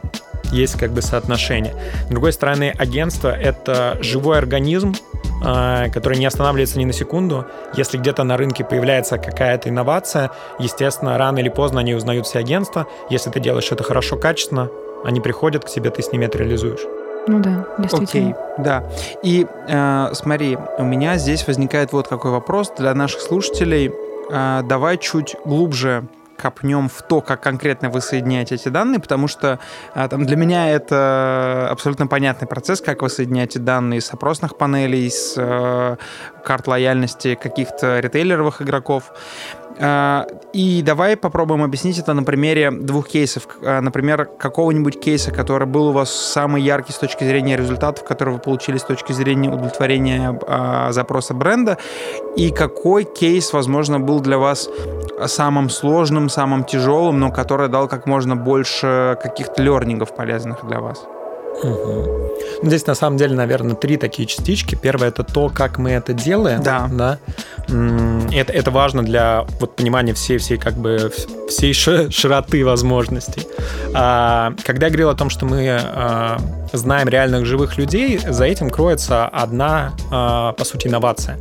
есть 0.50 0.78
как 0.78 0.90
бы 0.92 1.02
соотношение. 1.02 1.74
С 2.06 2.10
другой 2.10 2.32
стороны, 2.32 2.74
агентство— 2.76 3.28
это 3.36 3.98
живой 4.00 4.38
организм, 4.38 4.94
который 5.40 6.18
не 6.18 6.26
останавливается 6.26 6.78
ни 6.78 6.84
на 6.84 6.92
секунду. 6.92 7.46
Если 7.76 7.98
где-то 7.98 8.22
на 8.22 8.36
рынке 8.36 8.64
появляется 8.64 9.18
какая-то 9.18 9.68
инновация, 9.68 10.30
естественно, 10.60 11.18
рано 11.18 11.38
или 11.38 11.48
поздно 11.48 11.80
они 11.80 11.94
узнают 11.94 12.26
все 12.26 12.38
агентства. 12.38 12.86
Если 13.10 13.30
ты 13.30 13.40
делаешь 13.40 13.72
это 13.72 13.82
хорошо, 13.82 14.16
качественно, 14.16 14.68
они 15.04 15.20
приходят 15.20 15.64
к 15.64 15.68
тебе, 15.68 15.90
ты 15.90 16.02
с 16.02 16.12
ними 16.12 16.26
это 16.26 16.38
реализуешь. 16.38 16.80
Ну 17.26 17.38
да, 17.38 17.66
действительно. 17.78 18.30
Окей, 18.30 18.34
да. 18.58 18.84
И 19.22 19.46
э, 19.68 20.10
смотри, 20.14 20.58
у 20.78 20.84
меня 20.84 21.16
здесь 21.18 21.46
возникает 21.46 21.92
вот 21.92 22.08
какой 22.08 22.30
вопрос 22.30 22.72
для 22.76 22.94
наших 22.94 23.20
слушателей. 23.20 23.92
Э, 24.30 24.62
давай 24.64 24.98
чуть 24.98 25.36
глубже 25.44 26.04
копнем 26.42 26.88
в 26.88 27.02
то, 27.02 27.20
как 27.20 27.40
конкретно 27.40 27.88
вы 27.88 28.00
соединяете 28.00 28.56
эти 28.56 28.68
данные, 28.68 29.00
потому 29.00 29.28
что 29.28 29.60
а, 29.94 30.08
там, 30.08 30.26
для 30.26 30.36
меня 30.36 30.70
это 30.70 31.68
абсолютно 31.70 32.08
понятный 32.08 32.48
процесс, 32.48 32.80
как 32.80 33.02
вы 33.02 33.08
соединяете 33.08 33.60
данные 33.60 34.00
с 34.00 34.12
опросных 34.12 34.56
панелей, 34.56 35.08
с 35.08 35.34
э, 35.36 35.96
карт 36.44 36.66
лояльности 36.66 37.36
каких-то 37.36 38.00
ритейлеровых 38.00 38.60
игроков. 38.60 39.12
А, 39.84 40.26
и 40.52 40.80
давай 40.82 41.16
попробуем 41.16 41.64
объяснить 41.64 41.98
это 41.98 42.14
на 42.14 42.22
примере 42.22 42.70
двух 42.70 43.08
кейсов. 43.08 43.48
А, 43.62 43.80
например, 43.80 44.26
какого-нибудь 44.26 45.00
кейса, 45.00 45.32
который 45.32 45.66
был 45.66 45.88
у 45.88 45.92
вас 45.92 46.10
самый 46.10 46.62
яркий 46.62 46.92
с 46.92 46.98
точки 46.98 47.24
зрения 47.24 47.56
результатов, 47.56 48.04
которые 48.04 48.36
вы 48.36 48.40
получили 48.40 48.78
с 48.78 48.84
точки 48.84 49.12
зрения 49.12 49.50
удовлетворения 49.50 50.38
а, 50.46 50.92
запроса 50.92 51.34
бренда, 51.34 51.78
и 52.36 52.50
какой 52.50 53.02
кейс, 53.02 53.52
возможно, 53.52 53.98
был 53.98 54.20
для 54.20 54.38
вас 54.38 54.70
самым 55.26 55.68
сложным, 55.68 56.28
самым 56.28 56.62
тяжелым, 56.64 57.18
но 57.18 57.32
который 57.32 57.68
дал 57.68 57.88
как 57.88 58.06
можно 58.06 58.36
больше 58.36 59.18
каких-то 59.20 59.62
лернингов 59.62 60.14
полезных 60.14 60.64
для 60.64 60.80
вас. 60.80 61.04
Угу. 61.62 62.22
Здесь 62.62 62.86
на 62.86 62.94
самом 62.94 63.16
деле, 63.16 63.34
наверное, 63.34 63.74
три 63.74 63.96
такие 63.96 64.26
частички. 64.26 64.74
Первое 64.74 65.08
это 65.08 65.24
то, 65.24 65.48
как 65.48 65.78
мы 65.78 65.90
это 65.90 66.12
делаем. 66.12 66.62
Да. 66.62 66.88
да? 66.92 67.18
Это, 68.32 68.52
это 68.52 68.70
важно 68.70 69.02
для 69.02 69.44
вот, 69.60 69.76
понимания 69.76 70.14
всей, 70.14 70.38
всей, 70.38 70.58
как 70.58 70.74
бы, 70.74 71.12
всей 71.48 71.72
широты 71.72 72.64
возможностей. 72.64 73.46
А, 73.94 74.54
когда 74.64 74.86
я 74.86 74.90
говорил 74.90 75.08
о 75.08 75.14
том, 75.14 75.30
что 75.30 75.44
мы 75.44 75.68
а, 75.70 76.38
знаем 76.72 77.08
реальных 77.08 77.46
живых 77.46 77.78
людей, 77.78 78.18
за 78.18 78.44
этим 78.44 78.70
кроется 78.70 79.26
одна, 79.26 79.92
а, 80.10 80.52
по 80.52 80.64
сути, 80.64 80.86
инновация. 80.86 81.38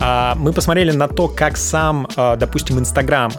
А, 0.00 0.34
мы 0.36 0.52
посмотрели 0.52 0.92
на 0.92 1.08
то, 1.08 1.28
как 1.28 1.56
сам, 1.56 2.08
а, 2.16 2.36
допустим, 2.36 2.78
Инстаграм 2.78 3.32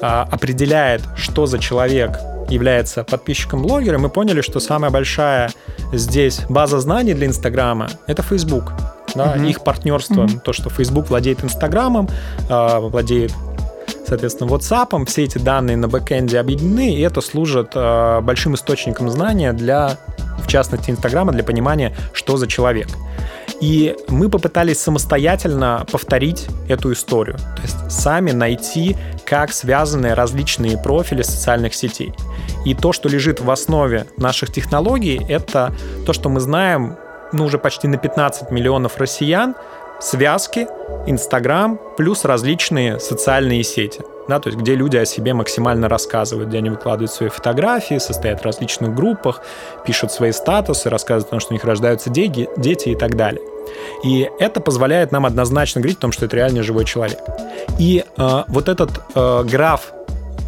а, 0.00 0.26
определяет, 0.30 1.02
что 1.16 1.46
за 1.46 1.58
человек 1.58 2.18
является 2.52 3.04
подписчиком 3.04 3.62
блогера, 3.62 3.98
мы 3.98 4.08
поняли, 4.08 4.40
что 4.40 4.60
самая 4.60 4.90
большая 4.90 5.50
здесь 5.92 6.40
база 6.48 6.80
знаний 6.80 7.14
для 7.14 7.26
Инстаграма— 7.26 7.88
это 8.06 8.22
Facebook. 8.22 8.72
Да, 9.14 9.36
mm-hmm. 9.36 9.50
Их 9.50 9.64
партнерство, 9.64 10.22
mm-hmm. 10.22 10.40
то, 10.40 10.52
что 10.52 10.70
Facebook 10.70 11.08
владеет 11.10 11.44
Инстаграмом, 11.44 12.08
э, 12.48 12.78
владеет 12.78 13.32
соответственно, 14.06 14.50
WhatsApp, 14.50 15.06
все 15.06 15.24
эти 15.24 15.38
данные 15.38 15.76
на 15.76 15.88
бэкэнде 15.88 16.38
объединены, 16.38 16.94
и 16.94 17.00
это 17.00 17.20
служит 17.20 17.72
э, 17.74 18.20
большим 18.20 18.54
источником 18.54 19.08
знания 19.10 19.52
для, 19.52 19.96
в 20.38 20.46
частности, 20.48 20.90
Инстаграма, 20.90 21.32
для 21.32 21.42
понимания, 21.44 21.94
что 22.12 22.36
за 22.36 22.46
человек. 22.46 22.88
И 23.62 23.96
мы 24.08 24.28
попытались 24.28 24.80
самостоятельно 24.80 25.86
повторить 25.90 26.48
эту 26.68 26.92
историю, 26.92 27.36
то 27.36 27.62
есть 27.62 27.92
сами 27.92 28.32
найти, 28.32 28.96
как 29.24 29.52
связаны 29.52 30.16
различные 30.16 30.76
профили 30.76 31.22
социальных 31.22 31.72
сетей. 31.72 32.12
И 32.64 32.74
то, 32.74 32.92
что 32.92 33.08
лежит 33.08 33.40
в 33.40 33.48
основе 33.48 34.06
наших 34.16 34.52
технологий, 34.52 35.24
это 35.28 35.72
то, 36.04 36.12
что 36.12 36.28
мы 36.28 36.40
знаем 36.40 36.96
ну, 37.32 37.44
уже 37.44 37.58
почти 37.58 37.86
на 37.86 37.98
15 37.98 38.50
миллионов 38.50 38.98
россиян, 38.98 39.54
связки, 40.00 40.66
Инстаграм, 41.06 41.78
плюс 41.96 42.24
различные 42.24 42.98
социальные 42.98 43.62
сети. 43.62 44.00
Да, 44.32 44.40
то 44.40 44.48
есть 44.48 44.58
где 44.58 44.74
люди 44.74 44.96
о 44.96 45.04
себе 45.04 45.34
максимально 45.34 45.90
рассказывают, 45.90 46.48
где 46.48 46.56
они 46.56 46.70
выкладывают 46.70 47.12
свои 47.12 47.28
фотографии, 47.28 47.98
состоят 47.98 48.40
в 48.40 48.46
различных 48.46 48.94
группах, 48.94 49.42
пишут 49.84 50.10
свои 50.10 50.32
статусы, 50.32 50.88
рассказывают 50.88 51.26
о 51.26 51.30
том, 51.32 51.40
что 51.40 51.50
у 51.50 51.52
них 51.52 51.64
рождаются 51.64 52.08
дети, 52.08 52.48
дети 52.56 52.88
и 52.88 52.94
так 52.94 53.14
далее. 53.14 53.42
И 54.02 54.30
это 54.38 54.62
позволяет 54.62 55.12
нам 55.12 55.26
однозначно 55.26 55.82
говорить 55.82 55.98
о 55.98 56.00
том, 56.00 56.12
что 56.12 56.24
это 56.24 56.36
реально 56.36 56.62
живой 56.62 56.86
человек. 56.86 57.18
И 57.78 58.06
э, 58.16 58.42
вот 58.48 58.70
этот 58.70 59.02
э, 59.14 59.44
граф 59.44 59.92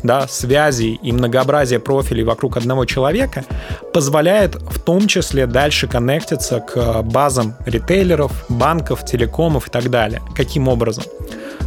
да, 0.02 0.26
связей 0.28 0.98
и 1.02 1.12
многообразие 1.12 1.78
профилей 1.78 2.24
вокруг 2.24 2.56
одного 2.56 2.86
человека 2.86 3.44
позволяет 3.92 4.54
в 4.54 4.80
том 4.80 5.08
числе 5.08 5.46
дальше 5.46 5.88
коннектиться 5.88 6.60
к 6.60 7.02
базам 7.02 7.54
ритейлеров, 7.66 8.46
банков, 8.48 9.04
телекомов 9.04 9.68
и 9.68 9.70
так 9.70 9.90
далее. 9.90 10.22
Каким 10.34 10.68
образом? 10.68 11.04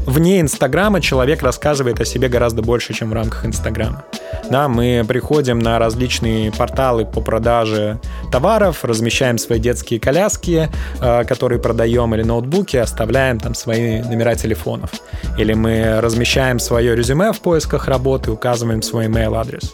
Вне 0.08 0.42
Инстаграма 0.42 1.02
человек 1.02 1.44
рассказывает 1.44 2.00
о 2.02 2.06
себе 2.06 2.30
гораздо 2.30 2.62
больше, 2.64 2.94
чем 2.94 3.12
в 3.12 3.14
рамках 3.14 3.46
Инстаграма. 3.46 4.06
Да, 4.50 4.68
мы 4.68 5.04
приходим 5.08 5.60
на 5.60 5.78
различные 5.78 6.52
порталы 6.52 7.06
по 7.06 7.22
продаже 7.22 8.00
товаров, 8.32 8.86
размещаем 8.86 9.38
свои 9.38 9.60
детские 9.60 10.00
коляски, 10.00 10.70
э, 11.02 11.24
которые 11.26 11.60
продаем, 11.60 12.16
или 12.16 12.24
ноутбуки, 12.24 12.78
оставляем 12.78 13.40
там 13.40 13.54
свои 13.54 14.02
номера 14.02 14.36
телефонов. 14.36 14.92
Или 15.38 15.54
мы 15.54 16.00
размещаем 16.02 16.60
свое 16.60 16.96
резюме 16.96 17.34
в 17.34 17.42
поисках 17.42 17.88
работы, 17.88 18.32
указываем 18.32 18.82
свой 18.82 19.08
email 19.08 19.36
адрес. 19.36 19.70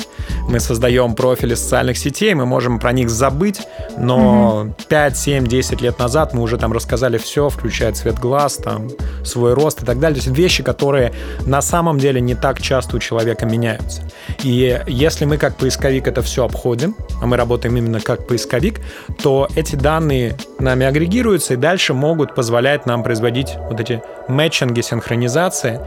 Мы 0.50 0.60
создаем 0.60 1.16
профили 1.16 1.54
социальных 1.54 1.98
сетей, 1.98 2.34
мы 2.34 2.46
можем 2.46 2.80
про 2.80 2.92
них 2.92 3.10
забыть, 3.10 3.62
но 3.98 4.66
mm-hmm. 4.66 4.88
5, 4.88 5.18
7, 5.18 5.48
10 5.48 5.82
лет 5.82 6.00
назад 6.00 6.34
мы 6.34 6.42
уже 6.42 6.58
там 6.58 6.74
рассказали 6.74 7.18
все, 7.18 7.50
включая 7.50 7.94
цвет 7.94 8.20
глаз, 8.20 8.58
там, 8.58 8.90
свой 9.24 9.54
рост 9.54 9.84
и 9.84 9.86
так 9.86 10.00
далее 10.00 10.22
есть 10.24 10.38
вещи, 10.38 10.64
которые 10.64 11.14
на 11.46 11.62
самом 11.62 11.98
деле 11.98 12.22
не 12.22 12.36
так 12.36 12.62
часто 12.62 12.98
у 12.98 13.00
человека 13.00 13.46
меняются. 13.46 14.02
И 14.44 14.82
если 14.88 15.26
мы 15.26 15.38
как 15.38 15.58
поисковик 15.58 16.08
это 16.08 16.22
все 16.22 16.46
обходим, 16.46 16.96
а 17.22 17.26
мы 17.26 17.38
работаем 17.38 17.78
именно 17.78 18.00
как 18.00 18.28
поисковик, 18.28 18.80
то 19.22 19.48
эти 19.56 19.76
данные 19.76 20.36
нами 20.60 20.86
агрегируются 20.86 21.54
и 21.54 21.58
дальше 21.58 21.94
могут 21.94 22.36
позволять 22.36 22.86
нам 22.86 23.04
производить 23.04 23.54
вот 23.70 23.80
эти 23.80 24.02
мэтчинги, 24.28 24.82
синхронизации. 24.82 25.80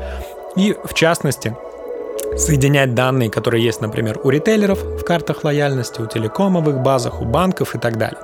И 0.56 0.74
в 0.84 0.94
частности, 0.94 1.54
соединять 2.36 2.94
данные, 2.94 3.30
которые 3.30 3.64
есть, 3.64 3.80
например, 3.80 4.20
у 4.22 4.30
ритейлеров 4.30 4.82
в 4.82 5.04
картах 5.04 5.44
лояльности, 5.44 6.00
у 6.00 6.06
телекомовых 6.06 6.80
базах, 6.80 7.20
у 7.20 7.24
банков 7.24 7.74
и 7.74 7.78
так 7.78 7.96
далее. 7.96 8.18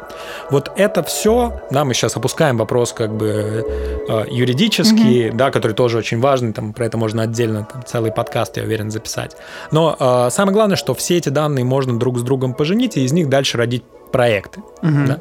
Вот 0.51 0.71
это 0.77 1.03
все, 1.03 1.61
да, 1.71 1.85
мы 1.85 1.95
сейчас 1.95 2.17
опускаем 2.17 2.59
вопрос 2.59 2.93
как 2.93 3.15
бы 3.15 3.65
э, 4.09 4.25
юридический, 4.31 5.29
mm-hmm. 5.29 5.37
да, 5.37 5.51
который 5.51 5.73
тоже 5.73 5.99
очень 5.99 6.21
важный, 6.21 6.53
там 6.53 6.73
про 6.73 6.87
это 6.87 6.99
можно 6.99 7.23
отдельно 7.23 7.67
там, 7.71 7.85
целый 7.85 8.13
подкаст, 8.13 8.57
я 8.57 8.65
уверен, 8.65 8.91
записать. 8.91 9.37
Но 9.71 9.97
э, 9.99 10.29
самое 10.31 10.55
главное, 10.55 10.77
что 10.77 10.95
все 10.95 11.17
эти 11.17 11.29
данные 11.29 11.65
можно 11.65 11.99
друг 11.99 12.19
с 12.19 12.23
другом 12.23 12.55
поженить 12.55 12.97
и 12.97 13.05
из 13.05 13.13
них 13.13 13.29
дальше 13.29 13.59
родить 13.59 13.85
проекты. 14.13 14.61
Mm-hmm. 14.83 15.07
Да? 15.07 15.21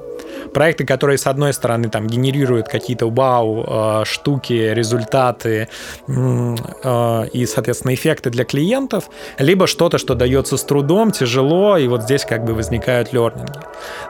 проекты, 0.53 0.85
которые, 0.85 1.17
с 1.17 1.27
одной 1.27 1.53
стороны, 1.53 1.89
там, 1.89 2.07
генерируют 2.07 2.67
какие-то 2.67 3.09
вау, 3.09 3.65
э, 3.67 4.05
штуки, 4.05 4.53
результаты 4.73 5.69
э, 6.07 7.27
и, 7.33 7.45
соответственно, 7.45 7.93
эффекты 7.93 8.29
для 8.29 8.45
клиентов, 8.45 9.09
либо 9.37 9.67
что-то, 9.67 9.97
что 9.97 10.15
дается 10.15 10.57
с 10.57 10.63
трудом, 10.63 11.11
тяжело, 11.11 11.77
и 11.77 11.87
вот 11.87 12.03
здесь 12.03 12.25
как 12.25 12.43
бы 12.43 12.53
возникают 12.53 13.13
лернинги. 13.13 13.59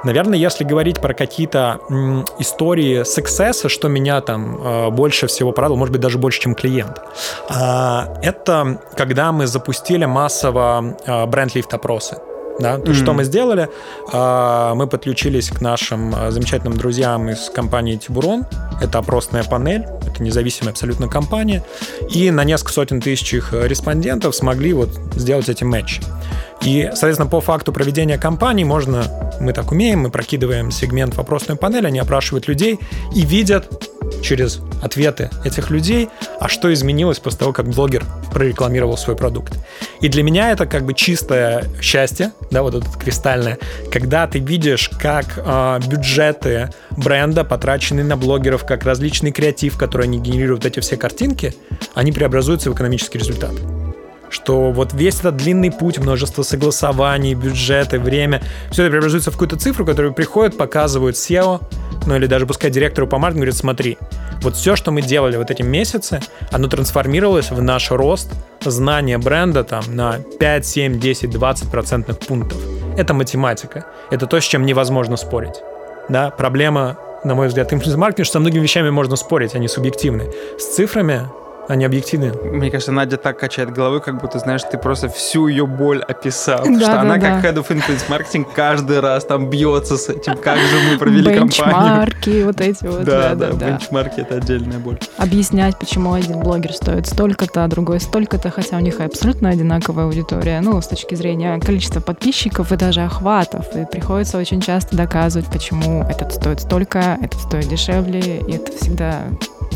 Наверное, 0.03 0.37
если 0.37 0.63
говорить 0.63 0.99
про 0.99 1.13
какие-то 1.13 1.79
истории 2.39 3.03
сексесса, 3.03 3.69
что 3.69 3.87
меня 3.87 4.21
там 4.21 4.57
э, 4.61 4.89
больше 4.89 5.27
всего 5.27 5.51
порадовало, 5.51 5.79
может 5.79 5.93
быть, 5.93 6.01
даже 6.01 6.17
больше, 6.17 6.41
чем 6.41 6.55
клиент, 6.55 7.01
это 7.49 8.81
когда 8.95 9.31
мы 9.31 9.47
запустили 9.47 10.05
массово 10.05 10.97
бренд-лифт-опросы. 11.27 12.17
Да? 12.59 12.77
То, 12.77 12.91
mm-hmm. 12.91 12.93
что 12.93 13.13
мы 13.13 13.23
сделали, 13.23 13.69
а, 14.11 14.75
мы 14.75 14.87
подключились 14.87 15.49
к 15.49 15.61
нашим 15.61 16.13
а, 16.15 16.31
замечательным 16.31 16.77
друзьям 16.77 17.29
из 17.29 17.49
компании 17.49 17.95
Тибурон. 17.95 18.45
Это 18.81 18.99
опросная 18.99 19.43
панель, 19.43 19.85
это 20.05 20.21
независимая 20.21 20.71
абсолютно 20.71 21.07
компания. 21.07 21.63
И 22.09 22.31
на 22.31 22.43
несколько 22.43 22.73
сотен 22.73 23.01
тысяч 23.01 23.33
их 23.33 23.53
респондентов 23.53 24.35
смогли 24.35 24.73
вот 24.73 24.89
сделать 25.15 25.49
эти 25.49 25.63
матчи. 25.63 26.01
И, 26.61 26.83
соответственно, 26.93 27.29
по 27.29 27.41
факту 27.41 27.73
проведения 27.73 28.17
кампании 28.19 28.63
можно, 28.63 29.03
мы 29.39 29.51
так 29.51 29.71
умеем, 29.71 30.01
мы 30.01 30.11
прокидываем 30.11 30.69
сегмент 30.69 31.15
вопросной 31.15 31.57
панели, 31.57 31.87
они 31.87 31.99
опрашивают 31.99 32.47
людей 32.47 32.79
и 33.15 33.21
видят 33.21 33.67
через 34.21 34.59
ответы 34.83 35.31
этих 35.43 35.71
людей, 35.71 36.09
а 36.39 36.47
что 36.47 36.71
изменилось 36.71 37.19
после 37.19 37.39
того, 37.39 37.53
как 37.53 37.67
блогер 37.67 38.05
прорекламировал 38.31 38.97
свой 38.97 39.15
продукт. 39.15 39.53
И 40.01 40.09
для 40.09 40.23
меня 40.23 40.51
это 40.51 40.65
как 40.65 40.85
бы 40.85 40.93
чистое 40.93 41.65
счастье, 41.81 42.31
да, 42.49 42.63
вот 42.63 42.75
это 42.75 42.87
кристальное, 42.97 43.59
когда 43.91 44.27
ты 44.27 44.39
видишь, 44.39 44.89
как 44.89 45.25
э, 45.37 45.79
бюджеты 45.87 46.69
бренда, 46.91 47.43
потраченные 47.43 48.03
на 48.03 48.17
блогеров, 48.17 48.65
как 48.65 48.83
различный 48.83 49.31
креатив, 49.31 49.77
который 49.77 50.07
они 50.07 50.19
генерируют 50.19 50.65
эти 50.65 50.79
все 50.79 50.97
картинки, 50.97 51.53
они 51.93 52.11
преобразуются 52.11 52.71
в 52.71 52.73
экономический 52.73 53.19
результат 53.19 53.51
что 54.31 54.71
вот 54.71 54.93
весь 54.93 55.19
этот 55.19 55.37
длинный 55.37 55.71
путь, 55.71 55.99
множество 55.99 56.43
согласований, 56.43 57.33
бюджеты, 57.33 57.99
время, 57.99 58.41
все 58.71 58.83
это 58.83 58.91
преобразуется 58.91 59.29
в 59.29 59.33
какую-то 59.33 59.57
цифру, 59.57 59.85
которую 59.85 60.13
приходят, 60.13 60.57
показывают 60.57 61.15
SEO, 61.15 61.61
ну 62.05 62.15
или 62.15 62.25
даже 62.25 62.47
пускай 62.47 62.71
директору 62.71 63.07
по 63.07 63.17
маркетингу 63.17 63.41
говорит, 63.41 63.55
смотри, 63.55 63.97
вот 64.41 64.55
все, 64.55 64.75
что 64.75 64.91
мы 64.91 65.01
делали 65.01 65.37
вот 65.37 65.51
эти 65.51 65.61
месяцы, 65.61 66.21
оно 66.51 66.67
трансформировалось 66.67 67.51
в 67.51 67.61
наш 67.61 67.91
рост 67.91 68.31
знания 68.63 69.17
бренда 69.17 69.63
там 69.63 69.83
на 69.87 70.19
5, 70.39 70.65
7, 70.65 70.99
10, 70.99 71.29
20 71.29 71.69
процентных 71.69 72.19
пунктов. 72.19 72.57
Это 72.97 73.13
математика. 73.13 73.85
Это 74.09 74.25
то, 74.25 74.39
с 74.39 74.43
чем 74.43 74.65
невозможно 74.65 75.17
спорить. 75.17 75.61
да, 76.09 76.29
проблема 76.31 76.97
на 77.23 77.35
мой 77.35 77.47
взгляд, 77.47 77.71
инфлюенс-маркетинг, 77.73 78.25
что 78.25 78.33
со 78.33 78.39
многими 78.39 78.63
вещами 78.63 78.89
можно 78.89 79.15
спорить, 79.15 79.55
они 79.55 79.67
субъективны. 79.67 80.31
С 80.57 80.75
цифрами 80.75 81.27
они 81.71 81.85
объективны. 81.85 82.33
Мне 82.43 82.69
кажется, 82.69 82.91
Надя 82.91 83.17
так 83.17 83.39
качает 83.39 83.71
головой, 83.71 84.01
как 84.01 84.19
будто, 84.19 84.39
знаешь, 84.39 84.61
ты 84.63 84.77
просто 84.77 85.07
всю 85.07 85.47
ее 85.47 85.65
боль 85.65 86.01
описал. 86.01 86.63
Да, 86.65 86.79
что 86.79 86.85
да, 86.87 87.01
она, 87.01 87.17
да. 87.17 87.41
как 87.41 87.45
head 87.45 87.55
of 87.55 87.67
influence 87.69 88.09
marketing, 88.09 88.45
каждый 88.53 88.99
раз 88.99 89.23
там 89.23 89.49
бьется 89.49 89.97
с 89.97 90.09
этим, 90.09 90.37
как 90.37 90.57
же 90.57 90.77
мы 90.91 90.97
провели 90.97 91.23
кампанию. 91.23 91.47
Бенчмарки, 91.47 92.43
вот 92.43 92.61
эти 92.61 92.85
вот. 92.85 93.03
Да, 93.05 93.35
да, 93.35 93.51
бенчмарки— 93.51 94.19
это 94.21 94.35
отдельная 94.35 94.79
боль. 94.79 94.99
Объяснять, 95.17 95.79
почему 95.79 96.13
один 96.13 96.39
блогер 96.39 96.73
стоит 96.73 97.07
столько-то, 97.07 97.63
а 97.63 97.67
другой 97.67 98.01
столько-то, 98.01 98.51
хотя 98.51 98.75
у 98.75 98.81
них 98.81 98.99
абсолютно 98.99 99.49
одинаковая 99.49 100.05
аудитория, 100.05 100.59
ну, 100.61 100.81
с 100.81 100.87
точки 100.87 101.15
зрения 101.15 101.57
количества 101.59 102.01
подписчиков 102.01 102.71
и 102.73 102.75
даже 102.75 103.01
охватов. 103.01 103.65
И 103.75 103.85
приходится 103.85 104.37
очень 104.37 104.61
часто 104.61 104.97
доказывать, 104.97 105.47
почему 105.47 106.03
этот 106.03 106.33
стоит 106.33 106.59
столько, 106.59 107.17
этот 107.21 107.39
стоит 107.39 107.69
дешевле, 107.69 108.19
и 108.19 108.51
это 108.55 108.71
всегда 108.73 109.21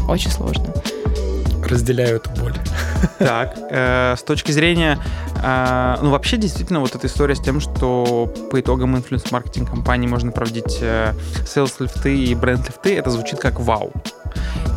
очень 0.09 0.31
сложно 0.31 0.73
разделяю 1.67 2.17
эту 2.17 2.29
боль. 2.41 2.55
Так, 3.19 3.57
э, 3.69 4.15
с 4.17 4.23
точки 4.23 4.51
зрения, 4.51 4.99
э, 5.41 5.97
ну 6.01 6.09
вообще 6.09 6.37
действительно 6.37 6.79
вот 6.79 6.95
эта 6.95 7.07
история 7.07 7.35
с 7.35 7.39
тем, 7.39 7.59
что 7.59 8.31
по 8.51 8.59
итогам 8.59 8.95
инфлюенс-маркетинг 8.97 9.69
компании 9.69 10.07
можно 10.07 10.31
проводить 10.31 10.79
э, 10.81 11.13
sales-лифты 11.45 12.15
и 12.17 12.35
бренд-лифты, 12.35 12.95
это 12.95 13.09
звучит 13.09 13.39
как 13.39 13.59
вау. 13.59 13.91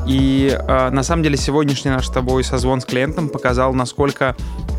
И 0.06 0.56
э, 0.58 0.90
на 0.90 1.02
самом 1.02 1.22
деле 1.22 1.36
сегодняшний 1.36 1.90
наш 1.90 2.06
с 2.06 2.10
тобой 2.10 2.42
созвон 2.42 2.80
с 2.80 2.84
клиентом 2.84 3.28
показал, 3.28 3.74
насколько 3.74 4.34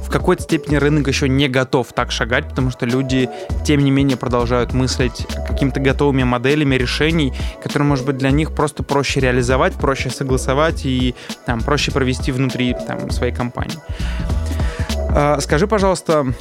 в 0.09 0.11
какой-то 0.11 0.41
степени 0.41 0.77
рынок 0.77 1.07
еще 1.07 1.29
не 1.29 1.47
готов 1.47 1.93
так 1.93 2.11
шагать, 2.11 2.49
потому 2.49 2.71
что 2.71 2.87
люди, 2.87 3.29
тем 3.63 3.81
не 3.81 3.91
менее, 3.91 4.17
продолжают 4.17 4.73
мыслить 4.73 5.27
какими-то 5.47 5.79
готовыми 5.79 6.23
моделями 6.23 6.73
решений, 6.75 7.31
которые, 7.61 7.87
может 7.87 8.07
быть, 8.07 8.17
для 8.17 8.31
них 8.31 8.53
просто 8.53 8.81
проще 8.81 9.19
реализовать, 9.19 9.73
проще 9.73 10.09
согласовать 10.09 10.83
и 10.83 11.13
там, 11.45 11.61
проще 11.61 11.91
провести 11.91 12.31
внутри 12.31 12.75
там, 12.87 13.11
своей 13.11 13.33
компании. 13.33 13.77
Э, 15.11 15.37
скажи, 15.41 15.67
пожалуйста, 15.67 16.33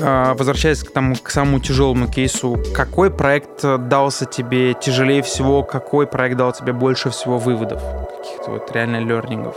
возвращаясь 0.00 0.82
к, 0.82 0.90
тому, 0.90 1.14
к 1.16 1.30
самому 1.30 1.60
тяжелому 1.60 2.08
кейсу, 2.08 2.58
какой 2.74 3.10
проект 3.10 3.62
дался 3.62 4.24
тебе 4.24 4.74
тяжелее 4.74 5.22
всего, 5.22 5.62
какой 5.62 6.06
проект 6.06 6.36
дал 6.36 6.52
тебе 6.52 6.72
больше 6.72 7.10
всего 7.10 7.38
выводов, 7.38 7.82
каких-то 8.18 8.50
вот 8.50 8.70
реально 8.72 9.00
лернингов? 9.00 9.56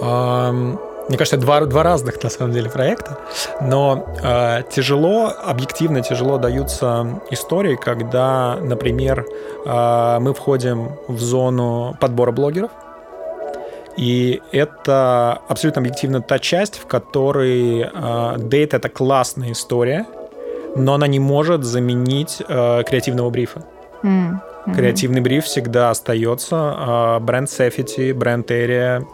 Um... 0.00 0.78
Мне 1.08 1.18
кажется, 1.18 1.36
два, 1.36 1.60
два 1.60 1.82
разных, 1.82 2.22
на 2.22 2.30
самом 2.30 2.52
деле, 2.52 2.68
проекта. 2.68 3.18
Но 3.60 4.06
э, 4.22 4.62
тяжело, 4.70 5.32
объективно 5.44 6.02
тяжело 6.02 6.38
даются 6.38 7.20
истории, 7.30 7.76
когда, 7.76 8.56
например, 8.60 9.24
э, 9.64 10.18
мы 10.18 10.34
входим 10.34 10.96
в 11.06 11.20
зону 11.20 11.96
подбора 12.00 12.32
блогеров, 12.32 12.70
и 13.96 14.42
это 14.52 15.40
абсолютно 15.48 15.80
объективно 15.80 16.20
та 16.20 16.38
часть, 16.38 16.78
в 16.78 16.86
которой 16.86 17.80
э, 17.82 18.34
дейт— 18.38 18.74
это 18.74 18.88
классная 18.88 19.52
история, 19.52 20.06
но 20.74 20.94
она 20.94 21.06
не 21.06 21.20
может 21.20 21.64
заменить 21.64 22.42
э, 22.46 22.82
креативного 22.86 23.30
брифа. 23.30 23.62
Mm-hmm. 24.02 24.74
Креативный 24.74 25.20
бриф 25.20 25.44
всегда 25.44 25.90
остается. 25.90 27.18
Бренд 27.20 27.48
safety, 27.48 28.12
бренд 28.12 28.50
area, 28.50 29.06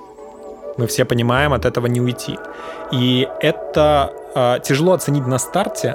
мы 0.77 0.87
все 0.87 1.05
понимаем, 1.05 1.53
от 1.53 1.65
этого 1.65 1.87
не 1.87 2.01
уйти. 2.01 2.39
И 2.91 3.29
это 3.41 4.13
э, 4.35 4.59
тяжело 4.63 4.93
оценить 4.93 5.27
на 5.27 5.39
старте, 5.39 5.95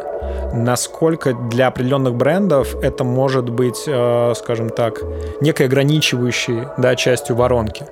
насколько 0.54 1.34
для 1.34 1.68
определенных 1.68 2.16
брендов 2.16 2.76
это 2.82 3.04
может 3.04 3.50
быть, 3.50 3.84
э, 3.88 4.34
скажем 4.36 4.70
так, 4.70 5.02
некой 5.42 5.68
ограничивающей 5.68 6.68
да, 6.78 6.96
частью 6.96 7.36
воронки. 7.36 7.86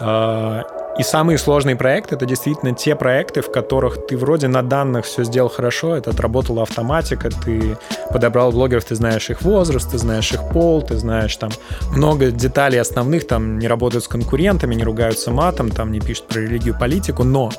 Э, 0.00 0.62
и 0.98 1.02
самые 1.02 1.36
сложные 1.36 1.76
проекты 1.76 2.14
это 2.14 2.24
действительно 2.24 2.72
те 2.72 2.96
проекты, 2.96 3.42
в 3.42 3.52
которых 3.52 4.06
ты 4.06 4.16
вроде 4.16 4.48
на 4.48 4.62
данных 4.62 5.04
все 5.04 5.24
сделал 5.24 5.50
хорошо, 5.50 5.94
это 5.94 6.10
отработала 6.10 6.62
автоматика, 6.62 7.28
ты 7.28 7.76
подобрал 8.10 8.50
блогеров, 8.50 8.86
ты 8.86 8.94
знаешь 8.94 9.28
их 9.28 9.42
возраст, 9.42 9.90
ты 9.90 9.98
знаешь 9.98 10.32
их 10.32 10.48
пол, 10.48 10.80
ты 10.80 10.96
знаешь 10.96 11.36
там 11.36 11.50
много 11.90 12.30
деталей 12.30 12.80
основных, 12.80 13.26
там 13.26 13.58
не 13.58 13.68
работают 13.68 14.04
с 14.04 14.08
конкурентами, 14.08 14.74
не 14.74 14.84
ругаются 14.84 15.30
матом, 15.30 15.68
там 15.68 15.92
не 15.92 16.00
пишут 16.00 16.28
про 16.28 16.40
религию, 16.40 16.74
политику, 16.78 17.24
но 17.24 17.52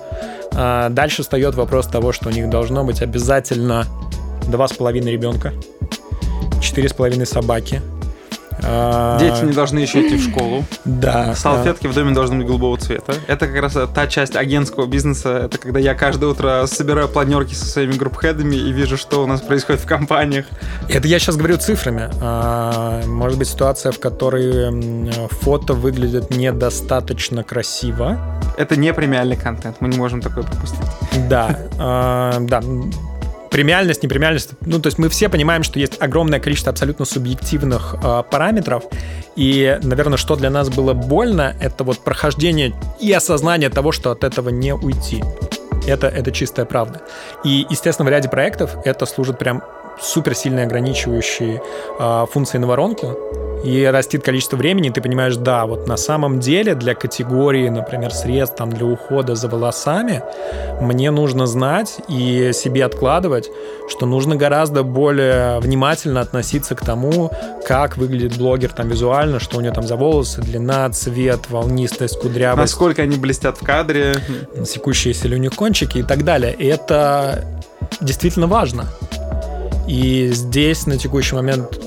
а, 0.55 0.89
дальше 0.89 1.21
встает 1.21 1.53
вопрос 1.53 1.85
того, 1.85 2.13
что 2.13 2.29
у 2.29 2.31
них 2.31 2.49
должно 2.49 2.83
быть 2.83 3.03
обязательно 3.03 3.85
два 4.47 4.67
с 4.67 4.73
половиной 4.73 5.11
ребенка, 5.11 5.53
четыре 6.59 6.89
с 6.89 6.93
половиной 6.93 7.27
собаки, 7.27 7.83
Дети 8.59 9.45
не 9.45 9.53
должны 9.53 9.79
еще 9.79 10.05
идти 10.05 10.17
в 10.17 10.29
школу. 10.29 10.65
Да. 10.85 11.35
Салфетки 11.35 11.87
в 11.87 11.93
доме 11.93 12.13
должны 12.13 12.37
быть 12.37 12.47
голубого 12.47 12.77
цвета. 12.77 13.13
Это 13.27 13.47
как 13.47 13.61
раз 13.61 13.77
та 13.93 14.07
часть 14.07 14.35
агентского 14.35 14.85
бизнеса. 14.87 15.43
Это 15.45 15.57
когда 15.57 15.79
я 15.79 15.93
каждое 15.93 16.31
утро 16.31 16.65
собираю 16.67 17.07
планерки 17.07 17.53
со 17.53 17.65
своими 17.65 17.93
группхедами 17.93 18.55
и 18.55 18.71
вижу, 18.71 18.97
что 18.97 19.23
у 19.23 19.27
нас 19.27 19.41
происходит 19.41 19.81
в 19.81 19.85
компаниях. 19.85 20.45
Это 20.89 21.07
я 21.07 21.19
сейчас 21.19 21.35
говорю 21.37 21.57
цифрами. 21.57 22.09
Может 23.07 23.37
быть 23.37 23.47
ситуация, 23.47 23.91
в 23.91 23.99
которой 23.99 25.11
фото 25.41 25.73
выглядит 25.73 26.31
недостаточно 26.35 27.43
красиво. 27.43 28.17
Это 28.57 28.75
не 28.75 28.93
премиальный 28.93 29.37
контент. 29.37 29.77
Мы 29.81 29.89
не 29.89 29.97
можем 29.97 30.21
такое 30.21 30.43
пропустить. 30.43 30.79
Да. 31.29 31.59
Да 31.77 32.61
премиальность, 33.57 34.03
непремиальность. 34.03 34.51
Ну, 34.61 34.79
то 34.79 34.85
есть 34.85 34.99
мы 34.99 35.09
все 35.09 35.29
понимаем, 35.29 35.63
что 35.63 35.79
есть 35.79 35.99
огромное 35.99 36.39
количество 36.39 36.71
абсолютно 36.71 37.05
субъективных 37.05 37.95
э, 38.03 38.21
параметров. 38.29 38.83
И, 39.35 39.79
наверное, 39.81 40.17
что 40.17 40.35
для 40.35 40.51
нас 40.51 40.69
было 40.69 40.93
больно, 40.93 41.55
это 41.59 41.83
вот 41.83 42.03
прохождение 42.03 42.75
и 43.01 43.11
осознание 43.11 43.71
того, 43.71 43.91
что 43.91 44.11
от 44.11 44.23
этого 44.23 44.49
не 44.49 44.75
уйти. 44.75 45.23
Это, 45.87 46.05
это 46.05 46.31
чистая 46.31 46.67
правда. 46.67 47.01
И, 47.43 47.65
естественно, 47.67 48.07
в 48.07 48.11
ряде 48.11 48.29
проектов 48.29 48.75
это 48.85 49.07
служит 49.07 49.39
прям 49.39 49.63
супер 50.01 50.35
сильно 50.35 50.63
ограничивающей 50.63 51.59
э, 51.99 52.25
функцией 52.31 52.61
на 52.61 52.67
воронку 52.67 53.17
и 53.63 53.85
растет 53.85 54.23
количество 54.23 54.55
времени, 54.55 54.89
ты 54.89 55.01
понимаешь, 55.01 55.35
да, 55.35 55.65
вот 55.65 55.87
на 55.87 55.97
самом 55.97 56.39
деле 56.39 56.75
для 56.75 56.95
категории, 56.95 57.67
например, 57.69 58.13
средств 58.13 58.57
там, 58.57 58.71
для 58.71 58.85
ухода 58.85 59.35
за 59.35 59.47
волосами, 59.47 60.21
мне 60.79 61.11
нужно 61.11 61.47
знать 61.47 61.97
и 62.07 62.51
себе 62.53 62.85
откладывать, 62.85 63.49
что 63.89 64.05
нужно 64.05 64.35
гораздо 64.35 64.83
более 64.83 65.59
внимательно 65.59 66.21
относиться 66.21 66.75
к 66.75 66.85
тому, 66.85 67.31
как 67.65 67.97
выглядит 67.97 68.37
блогер 68.37 68.71
там 68.71 68.89
визуально, 68.89 69.39
что 69.39 69.57
у 69.57 69.61
него 69.61 69.73
там 69.73 69.85
за 69.85 69.95
волосы, 69.95 70.41
длина, 70.41 70.89
цвет, 70.91 71.49
волнистость, 71.49 72.19
кудрявость. 72.19 72.73
Насколько 72.73 73.01
они 73.01 73.17
блестят 73.17 73.57
в 73.57 73.65
кадре. 73.65 74.15
Секущиеся 74.65 75.27
ли 75.27 75.35
у 75.35 75.39
них 75.39 75.55
кончики 75.55 75.99
и 75.99 76.03
так 76.03 76.23
далее. 76.23 76.53
И 76.53 76.65
это 76.65 77.43
действительно 78.01 78.47
важно. 78.47 78.85
И 79.87 80.29
здесь 80.33 80.85
на 80.85 80.97
текущий 80.97 81.35
момент 81.35 81.79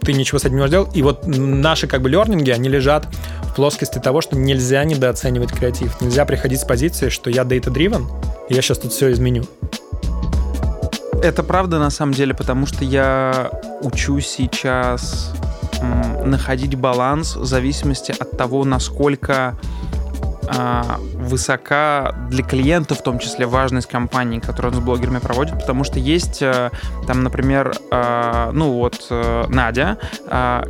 ты 0.00 0.14
ничего 0.14 0.38
с 0.38 0.44
этим 0.44 0.54
не 0.54 0.60
можешь 0.60 0.70
делать. 0.70 0.96
И 0.96 1.02
вот 1.02 1.26
наши 1.26 1.86
как 1.86 2.00
бы 2.00 2.08
лернинги, 2.08 2.50
они 2.50 2.68
лежат 2.68 3.06
в 3.42 3.54
плоскости 3.54 3.98
того, 3.98 4.20
что 4.20 4.36
нельзя 4.36 4.84
недооценивать 4.84 5.52
креатив. 5.52 6.00
Нельзя 6.00 6.24
приходить 6.24 6.60
с 6.60 6.64
позиции, 6.64 7.10
что 7.10 7.28
я 7.28 7.42
data-driven, 7.42 8.06
и 8.48 8.54
я 8.54 8.62
сейчас 8.62 8.78
тут 8.78 8.92
все 8.92 9.12
изменю. 9.12 9.44
Это 11.22 11.42
правда 11.42 11.78
на 11.78 11.90
самом 11.90 12.14
деле, 12.14 12.32
потому 12.32 12.64
что 12.66 12.84
я 12.84 13.50
учусь 13.82 14.28
сейчас 14.28 15.32
находить 16.24 16.74
баланс 16.76 17.36
в 17.36 17.44
зависимости 17.44 18.14
от 18.18 18.36
того, 18.36 18.64
насколько 18.64 19.58
высока 21.14 22.14
для 22.30 22.42
клиента, 22.42 22.94
в 22.94 23.02
том 23.02 23.18
числе 23.18 23.46
важность 23.46 23.88
компании, 23.88 24.38
которую 24.38 24.72
он 24.74 24.80
с 24.80 24.84
блогерами 24.84 25.18
проводит, 25.18 25.58
потому 25.60 25.84
что 25.84 25.98
есть 25.98 26.42
э, 26.42 26.70
там, 27.06 27.22
например, 27.22 27.74
э, 27.90 28.50
ну 28.52 28.72
вот 28.72 29.06
э, 29.10 29.44
Надя, 29.48 29.98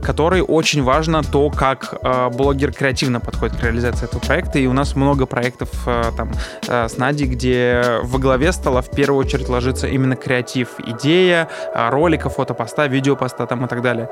которой 0.03 0.41
очень 0.41 0.83
важно 0.83 1.23
то, 1.23 1.51
как 1.51 2.01
блогер 2.33 2.73
креативно 2.73 3.21
подходит 3.21 3.57
к 3.57 3.63
реализации 3.63 4.05
этого 4.05 4.21
проекта, 4.21 4.59
и 4.59 4.67
у 4.67 4.73
нас 4.73 4.97
много 4.97 5.27
проектов 5.27 5.69
там 6.17 6.33
с 6.63 6.97
Надей, 6.97 7.27
где 7.27 7.99
во 8.03 8.19
главе 8.19 8.53
стола 8.53 8.83
в 8.83 8.91
первую 8.91 9.25
очередь 9.25 9.49
ложится 9.49 9.87
именно 9.87 10.17
креатив, 10.17 10.69
идея, 10.79 11.49
ролика, 11.75 12.29
фотопоста, 12.29 12.87
видеопоста 12.87 13.47
там 13.47 13.65
и 13.65 13.69
так 13.69 13.83
далее. 13.83 14.09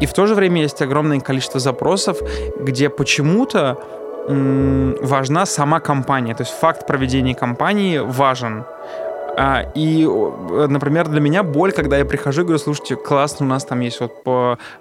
И 0.00 0.06
в 0.06 0.12
то 0.12 0.26
же 0.26 0.34
время 0.34 0.62
есть 0.62 0.80
огромное 0.82 1.20
количество 1.20 1.60
запросов, 1.60 2.18
где 2.60 2.88
почему-то 2.88 3.78
важна 4.28 5.46
сама 5.46 5.80
компания. 5.80 6.34
То 6.34 6.42
есть 6.42 6.52
факт 6.52 6.86
проведения 6.86 7.34
кампании 7.34 7.98
важен. 7.98 8.64
А, 9.38 9.70
и, 9.74 10.06
например, 10.06 11.08
для 11.08 11.20
меня 11.20 11.42
боль, 11.42 11.72
когда 11.72 11.98
я 11.98 12.04
прихожу 12.06 12.40
и 12.40 12.44
говорю, 12.44 12.58
слушайте, 12.58 12.96
классно, 12.96 13.44
у 13.44 13.48
нас 13.48 13.64
там 13.64 13.80
есть 13.80 14.00
вот 14.00 14.24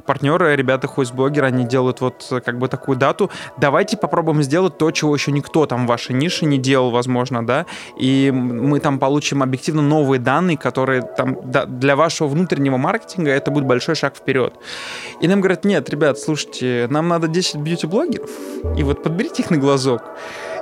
партнеры, 0.06 0.56
ребята 0.56 0.89
блогеры, 1.13 1.48
они 1.48 1.65
делают 1.65 2.00
вот 2.00 2.41
как 2.44 2.58
бы 2.58 2.70
такую 2.70 2.98
дату, 2.98 3.30
давайте 3.58 3.98
попробуем 3.98 4.41
сделать 4.44 4.78
то, 4.78 4.89
чего 4.91 5.13
еще 5.13 5.32
никто 5.32 5.65
там 5.65 5.86
в 5.86 5.89
вашей 5.89 6.15
нише 6.15 6.46
не 6.46 6.58
делал, 6.58 6.91
возможно, 6.91 7.46
да, 7.46 7.65
и 7.98 8.32
мы 8.34 8.80
там 8.80 8.98
получим 8.98 9.44
объективно 9.44 9.82
новые 9.82 10.20
данные, 10.20 10.58
которые 10.58 11.02
там 11.02 11.38
для 11.44 11.96
вашего 11.98 12.28
внутреннего 12.28 12.78
маркетинга 12.78 13.32
это 13.32 13.52
будет 13.52 13.65
большой 13.65 13.96
шаг 13.96 14.15
вперед. 14.15 14.54
И 15.20 15.28
нам 15.28 15.41
говорят, 15.41 15.65
нет, 15.65 15.89
ребят, 15.89 16.18
слушайте, 16.18 16.88
нам 16.89 17.10
надо 17.10 17.28
10 17.28 17.58
бьюти-блогеров, 17.58 18.30
и 18.78 18.84
вот 18.84 19.04
подберите 19.04 19.44
их 19.44 19.52
на 19.52 19.58
глазок. 19.58 20.04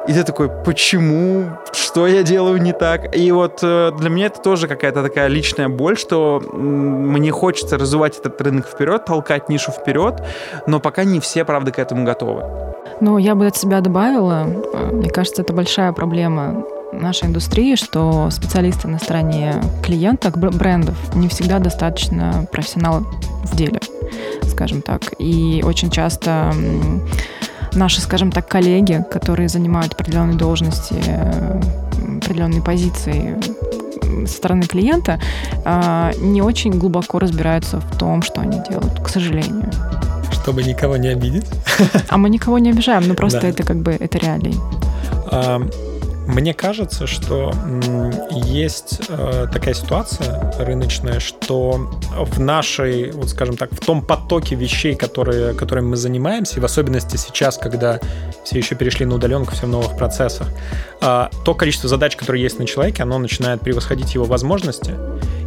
И 0.08 0.14
ты 0.14 0.24
такой, 0.24 0.50
почему? 0.50 1.46
Что 1.72 2.08
я 2.08 2.24
делаю 2.24 2.62
не 2.62 2.74
так? 2.74 3.16
И 3.16 3.32
вот 3.32 3.60
э, 3.64 3.92
для 3.98 4.10
меня 4.10 4.26
это 4.26 4.42
тоже 4.42 4.68
какая-то 4.68 5.02
такая 5.02 5.28
личная 5.28 5.70
боль, 5.70 5.98
что 5.98 6.42
мне 6.52 7.32
хочется 7.32 7.78
развивать 7.78 8.20
этот 8.20 8.40
рынок 8.42 8.68
вперед, 8.68 9.06
толкать 9.06 9.48
нишу 9.48 9.72
вперед, 9.72 10.22
но 10.68 10.80
пока 10.80 11.06
не 11.06 11.20
все, 11.20 11.46
правда, 11.46 11.72
к 11.72 11.80
этому 11.80 12.04
готовы. 12.04 12.44
Ну, 13.00 13.18
я 13.18 13.36
бы 13.36 13.48
от 13.48 13.56
себя 13.56 13.80
добавила, 13.80 14.46
э, 14.74 14.92
мне 14.92 15.10
кажется, 15.10 15.42
это 15.42 15.54
большая 15.54 15.94
проблема 15.94 16.66
нашей 16.92 17.28
индустрии, 17.28 17.76
что 17.76 18.30
специалисты 18.30 18.88
на 18.88 19.00
стороне 19.00 19.56
клиента, 19.84 20.32
брендов, 20.32 20.96
не 21.16 21.28
всегда 21.28 21.60
достаточно 21.60 22.48
профессионалы 22.52 23.06
в 23.44 23.56
деле, 23.56 23.80
скажем 24.48 24.82
так. 24.82 25.02
И 25.18 25.64
очень 25.66 25.90
часто 25.90 26.54
наши, 27.76 28.02
скажем 28.02 28.32
так, 28.32 28.48
коллеги, 28.48 29.04
которые 29.12 29.50
занимают 29.50 29.94
определенные 29.94 30.38
должности, 30.38 30.96
определенные 32.18 32.62
позиции 32.62 33.38
со 34.28 34.34
стороны 34.34 34.64
клиента, 34.64 35.20
а, 35.66 36.12
не 36.20 36.42
очень 36.42 36.72
глубоко 36.72 37.20
разбираются 37.20 37.80
в 37.80 37.98
том, 37.98 38.22
что 38.22 38.42
они 38.42 38.60
делают, 38.70 39.00
к 39.00 39.10
сожалению. 39.10 39.72
Чтобы 40.32 40.64
никого 40.64 40.98
не 40.98 41.10
обидеть. 41.10 41.46
А 42.10 42.18
мы 42.18 42.30
никого 42.30 42.60
не 42.60 42.70
обижаем, 42.70 43.08
ну 43.08 43.16
просто 43.16 43.42
да. 43.42 43.48
это 43.48 43.64
как 43.64 43.78
бы 43.78 43.92
это 43.92 44.18
реалии. 44.18 44.56
Мне 46.28 46.54
кажется, 46.54 47.06
что 47.06 47.54
есть 48.32 49.02
э, 49.10 49.48
такая 49.52 49.74
ситуация 49.74 50.54
рыночная, 50.58 51.20
что 51.20 51.90
в 52.16 52.40
нашей, 52.40 53.12
вот 53.12 53.30
скажем 53.30 53.58
так, 53.58 53.72
в 53.72 53.80
том 53.80 54.02
потоке 54.02 54.56
вещей, 54.56 54.96
которые, 54.96 55.54
которыми 55.54 55.88
мы 55.88 55.98
занимаемся, 55.98 56.58
и 56.58 56.60
в 56.60 56.66
особенности 56.66 57.18
сейчас, 57.18 57.58
когда 57.58 58.00
все 58.46 58.58
еще 58.58 58.76
перешли 58.76 59.06
на 59.06 59.16
удаленку, 59.16 59.54
все 59.54 59.66
в 59.66 59.70
новых 59.70 59.98
процессах, 59.98 60.48
э, 61.02 61.28
то 61.44 61.56
количество 61.56 61.90
задач, 61.90 62.16
которые 62.16 62.42
есть 62.42 62.58
на 62.58 62.66
человеке, 62.66 63.04
оно 63.04 63.18
начинает 63.18 63.62
превосходить 63.62 64.14
его 64.14 64.26
возможности. 64.26 64.96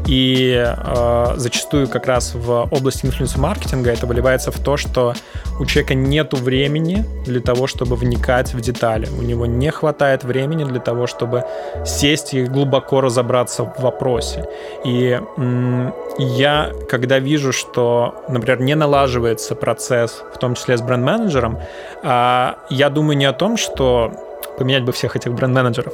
И 0.07 0.55
э, 0.55 1.35
зачастую 1.37 1.88
как 1.88 2.07
раз 2.07 2.35
в 2.35 2.69
области 2.71 3.07
инфлюенс-маркетинга 3.07 3.90
это 3.90 4.07
выливается 4.07 4.51
в 4.53 4.59
то, 4.61 4.77
что 4.77 5.14
у 5.59 5.66
человека 5.66 5.95
нет 5.95 6.33
времени 6.33 7.05
для 7.25 7.40
того, 7.40 7.66
чтобы 7.66 7.97
вникать 7.97 8.55
в 8.55 8.61
детали. 8.61 9.09
У 9.19 9.23
него 9.23 9.47
не 9.47 9.71
хватает 9.71 10.25
времени 10.25 10.64
для 10.64 10.81
того, 10.81 11.07
чтобы 11.07 11.45
сесть 11.85 12.35
и 12.35 12.45
глубоко 12.45 13.01
разобраться 13.01 13.64
в 13.64 13.81
вопросе. 13.81 14.49
И 14.85 15.21
м- 15.37 15.92
я, 16.19 16.71
когда 16.88 17.19
вижу, 17.19 17.53
что, 17.53 18.25
например, 18.29 18.61
не 18.61 18.75
налаживается 18.75 19.55
процесс, 19.55 20.23
в 20.35 20.38
том 20.38 20.55
числе 20.55 20.77
с 20.77 20.83
бренд-менеджером, 20.83 21.59
э, 22.03 22.53
я 22.71 22.90
думаю 22.90 23.16
не 23.16 23.27
о 23.27 23.33
том, 23.33 23.57
что 23.57 24.12
поменять 24.57 24.85
бы 24.85 24.92
всех 24.92 25.16
этих 25.16 25.33
бренд-менеджеров, 25.33 25.92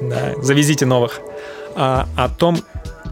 завезите 0.42 0.84
новых, 0.84 1.20
а 1.76 2.06
о 2.16 2.28
том, 2.28 2.56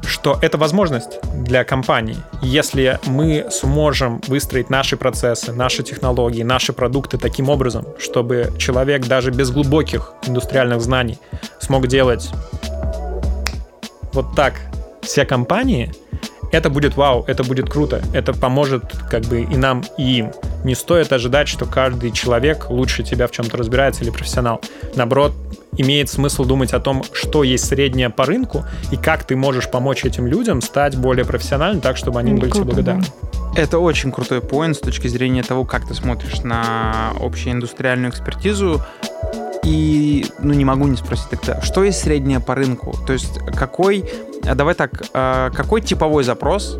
что 0.07 0.39
это 0.41 0.59
возможность 0.59 1.19
для 1.35 1.65
компаний. 1.65 2.17
Если 2.43 2.99
мы 3.07 3.47
сможем 3.51 4.21
выстроить 4.29 4.71
наши 4.71 4.97
процессы, 4.97 5.53
наши 5.53 5.83
технологии, 5.83 6.43
наши 6.43 6.73
продукты 6.73 7.19
таким 7.19 7.49
образом, 7.49 7.87
чтобы 7.99 8.53
человек 8.59 9.07
даже 9.07 9.31
без 9.31 9.51
глубоких 9.51 10.13
индустриальных 10.27 10.81
знаний 10.81 11.19
смог 11.61 11.87
делать 11.87 12.31
вот 14.13 14.35
так 14.37 14.55
все 15.03 15.25
компании, 15.25 15.93
это 16.55 16.71
будет 16.71 16.97
вау, 16.97 17.25
это 17.27 17.43
будет 17.43 17.69
круто, 17.69 18.01
это 18.13 18.33
поможет 18.33 18.85
как 19.11 19.25
бы 19.25 19.43
и 19.43 19.57
нам, 19.57 19.83
и 19.99 20.19
им. 20.19 20.33
Не 20.63 20.75
стоит 20.75 21.13
ожидать, 21.13 21.49
что 21.49 21.67
каждый 21.67 22.13
человек 22.13 22.71
лучше 22.71 23.03
тебя 23.03 23.27
в 23.27 23.33
чем-то 23.33 23.57
разбирается 23.57 24.03
или 24.03 24.11
профессионал. 24.11 24.61
Наоборот, 24.95 25.33
имеет 25.77 26.09
смысл 26.09 26.45
думать 26.45 26.73
о 26.73 26.79
том, 26.79 27.03
что 27.13 27.43
есть 27.43 27.67
среднее 27.67 28.09
по 28.09 28.25
рынку 28.25 28.65
и 28.93 28.97
как 28.97 29.25
ты 29.25 29.35
можешь 29.35 29.69
помочь 29.69 30.05
этим 30.05 30.29
людям 30.29 30.63
стать 30.63 30.97
более 30.97 31.25
профессиональными 31.25 31.81
так, 31.81 31.97
чтобы 31.97 32.21
они 32.21 32.35
были 32.35 32.51
тебе 32.51 32.65
благодарны. 32.65 33.05
Это 33.57 33.79
очень 33.79 34.13
крутой 34.13 34.41
поинт 34.41 34.77
с 34.77 34.81
точки 34.81 35.09
зрения 35.09 35.43
того, 35.43 35.65
как 35.65 35.89
ты 35.89 35.95
смотришь 35.95 36.43
на 36.43 37.13
общеиндустриальную 37.21 38.11
экспертизу. 38.11 38.81
И, 39.65 40.27
ну, 40.41 40.53
не 40.53 40.65
могу 40.65 40.87
не 40.87 40.97
спросить 40.97 41.31
тогда, 41.31 41.63
что 41.63 41.85
есть 41.85 42.01
среднее 42.01 42.39
по 42.39 42.55
рынку? 42.55 42.95
То 43.07 43.15
есть 43.15 43.39
какой, 43.57 44.05
давай 44.55 44.75
так, 44.75 44.91
а, 45.13 45.51
какой 45.51 45.81
типовой 45.81 46.25
запрос 46.25 46.79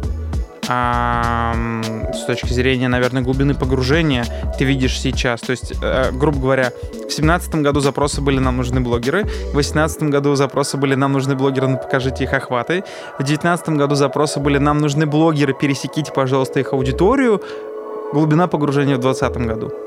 с 0.67 2.25
точки 2.27 2.53
зрения, 2.55 2.89
наверное, 2.89 3.21
глубины 3.21 3.55
погружения 3.55 4.25
ты 4.59 4.65
видишь 4.65 4.99
сейчас? 4.99 5.43
То 5.43 5.51
есть, 5.51 5.75
э, 5.83 6.11
грубо 6.13 6.39
говоря, 6.41 6.71
в 6.71 7.01
2017 7.01 7.57
году 7.57 7.81
запросы 7.81 8.23
были 8.23 8.39
«нам 8.39 8.57
нужны 8.57 8.81
блогеры», 8.81 9.25
в 9.25 9.53
2018 9.53 10.05
году 10.05 10.35
запросы 10.37 10.79
были 10.79 10.95
«нам 10.95 11.13
нужны 11.13 11.35
блогеры, 11.35 11.69
но 11.69 11.77
покажите 11.77 12.25
их 12.25 12.33
охваты», 12.33 12.83
в 13.19 13.25
2019 13.25 13.77
году 13.77 13.95
запросы 13.95 14.41
были 14.41 14.57
«нам 14.57 14.79
нужны 14.79 15.05
блогеры, 15.05 15.53
пересеките, 15.53 16.11
пожалуйста, 16.13 16.61
их 16.61 16.73
аудиторию», 16.73 17.43
глубина 18.15 18.47
погружения 18.47 18.97
в 18.97 19.01
2020 19.01 19.47
году 19.47 19.84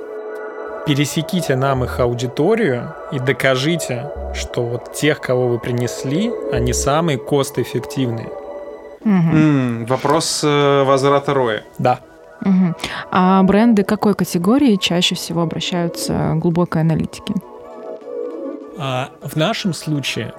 пересеките 0.88 1.56
нам 1.56 1.84
их 1.84 2.00
аудиторию 2.00 2.93
и 3.12 3.19
докажите, 3.19 4.10
что 4.34 4.63
вот 4.63 4.93
тех, 4.93 5.19
кого 5.19 5.50
вы 5.50 5.60
принесли, 5.60 6.32
они 6.54 6.73
самые 6.73 7.17
кост-эффективные. 7.17 8.30
Угу. 9.02 9.12
М-м, 9.12 9.86
вопрос 9.86 10.41
э, 10.43 10.84
возврата 10.84 11.34
роя. 11.34 11.63
Да. 11.78 12.00
Угу. 12.41 12.76
А 13.12 13.43
бренды 13.43 13.84
какой 13.84 14.15
категории 14.15 14.76
чаще 14.78 15.15
всего 15.15 15.41
обращаются 15.41 16.34
к 16.36 16.39
глубокой 16.39 16.82
аналитике? 16.82 17.34
А 18.80 19.10
в 19.21 19.36
нашем 19.36 19.73
случае, 19.73 20.34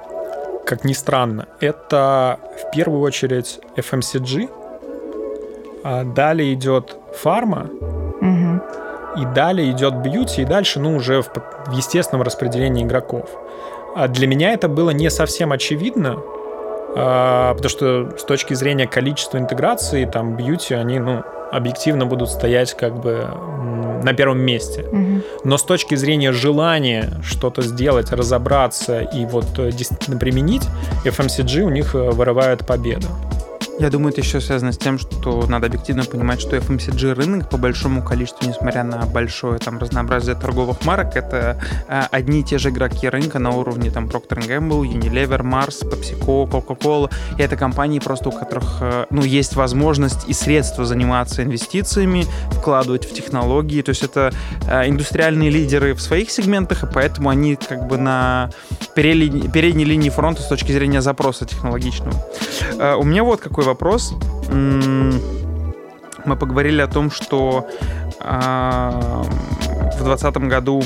как 0.65 0.85
ни 0.85 0.93
странно, 0.95 1.47
это 1.61 2.39
в 2.63 2.71
первую 2.75 3.03
очередь 3.03 3.61
FMCG, 3.77 4.49
а 5.85 6.05
далее 6.05 6.55
идет 6.55 6.97
фарма. 7.15 7.69
И 9.21 9.25
далее 9.35 9.71
идет 9.71 9.97
бьюти, 9.97 10.43
и 10.43 10.45
дальше, 10.45 10.81
ну, 10.81 10.97
уже 10.97 11.23
в, 11.23 11.29
в 11.67 11.73
естественном 11.73 12.23
распределении 12.23 12.85
игроков. 12.85 13.29
А 13.97 14.09
для 14.09 14.27
меня 14.27 14.53
это 14.53 14.69
было 14.69 14.91
не 14.91 15.11
совсем 15.11 15.53
очевидно, 15.53 16.19
а, 16.97 17.55
потому 17.55 17.69
что 17.69 18.17
с 18.17 18.25
точки 18.25 18.55
зрения 18.55 18.87
количества 18.87 19.39
интеграции, 19.39 20.05
там, 20.05 20.37
бьюти, 20.37 20.75
они, 20.75 20.99
ну, 20.99 21.23
объективно 21.51 22.07
будут 22.07 22.29
стоять 22.31 22.75
как 22.75 23.01
бы 23.01 23.27
на 24.03 24.13
первом 24.13 24.41
месте. 24.41 24.83
Угу. 24.83 25.23
Но 25.45 25.59
с 25.59 25.63
точки 25.63 25.95
зрения 25.95 26.33
желания 26.33 27.11
что-то 27.23 27.63
сделать, 27.63 28.13
разобраться 28.13 29.01
и 29.01 29.25
вот 29.27 29.47
э, 29.59 29.71
действительно 29.73 30.19
применить, 30.19 30.63
FMCG 31.05 31.61
у 31.63 31.71
них 31.71 31.95
э, 31.95 32.11
вырывает 32.11 32.67
победу. 32.67 33.07
Я 33.79 33.91
думаю, 33.91 34.11
это 34.11 34.23
еще 34.23 34.41
связано 34.41 34.73
с 34.73 34.79
тем, 34.79 34.99
что 34.99 35.47
надо 35.47 35.69
объективно 35.69 36.05
понимать, 36.05 36.41
что 36.41 36.57
FMCG 36.57 37.15
рынок 37.15 37.49
по 37.49 37.59
большому 37.59 38.03
количеству, 38.03 38.49
несмотря 38.49 38.83
на 38.83 39.07
большое 39.07 39.61
там 39.61 39.79
разнообразие 39.79 40.35
торговых 40.35 40.85
марок, 40.85 41.15
это 41.15 41.61
э, 41.87 42.03
одни 42.11 42.41
и 42.41 42.43
те 42.43 42.59
же 42.59 42.71
игроки 42.71 43.09
рынка 43.09 43.39
на 43.39 43.51
уровне 43.51 43.93
там 43.93 44.07
Procter 44.07 44.45
Gamble, 44.45 44.83
Unilever, 44.83 45.43
Mars, 45.43 45.89
PepsiCo, 45.89 46.51
Coca-Cola. 46.51 47.09
И 47.39 47.43
это 47.43 47.57
компании 47.57 48.01
просто 48.01 48.31
у 48.31 48.33
которых 48.33 48.79
э, 48.81 49.07
ну 49.11 49.23
есть 49.23 49.55
возможность 49.55 50.29
и 50.29 50.33
средства 50.33 50.85
заниматься 50.85 51.45
инвестициями, 51.45 52.27
вкладывать 52.51 53.09
в 53.09 53.15
технологии. 53.15 53.83
То 53.83 53.91
есть 53.91 54.03
это 54.03 54.33
э, 54.69 54.89
индустриальные 54.89 55.51
лидеры 55.51 55.95
в 55.95 56.01
своих 56.01 56.33
сегментах, 56.33 56.83
и 56.83 56.87
поэтому 56.93 57.29
они 57.29 57.55
как 57.55 57.87
бы 57.87 57.97
на 57.97 58.51
передней, 58.97 59.49
передней 59.49 59.85
линии 59.85 60.11
фронта 60.11 60.43
с 60.43 60.49
точки 60.49 60.73
зрения 60.73 61.01
запроса 61.01 61.47
технологичного. 61.47 62.27
У 62.99 63.05
меня 63.05 63.23
вот 63.23 63.41
какой 63.41 63.68
вопрос. 63.69 64.15
Мы 64.51 66.37
поговорили 66.37 66.81
о 66.81 66.89
том, 66.89 67.11
что 67.11 67.69
а, 68.21 69.23
в 69.95 70.03
2020 70.05 70.37
году 70.49 70.83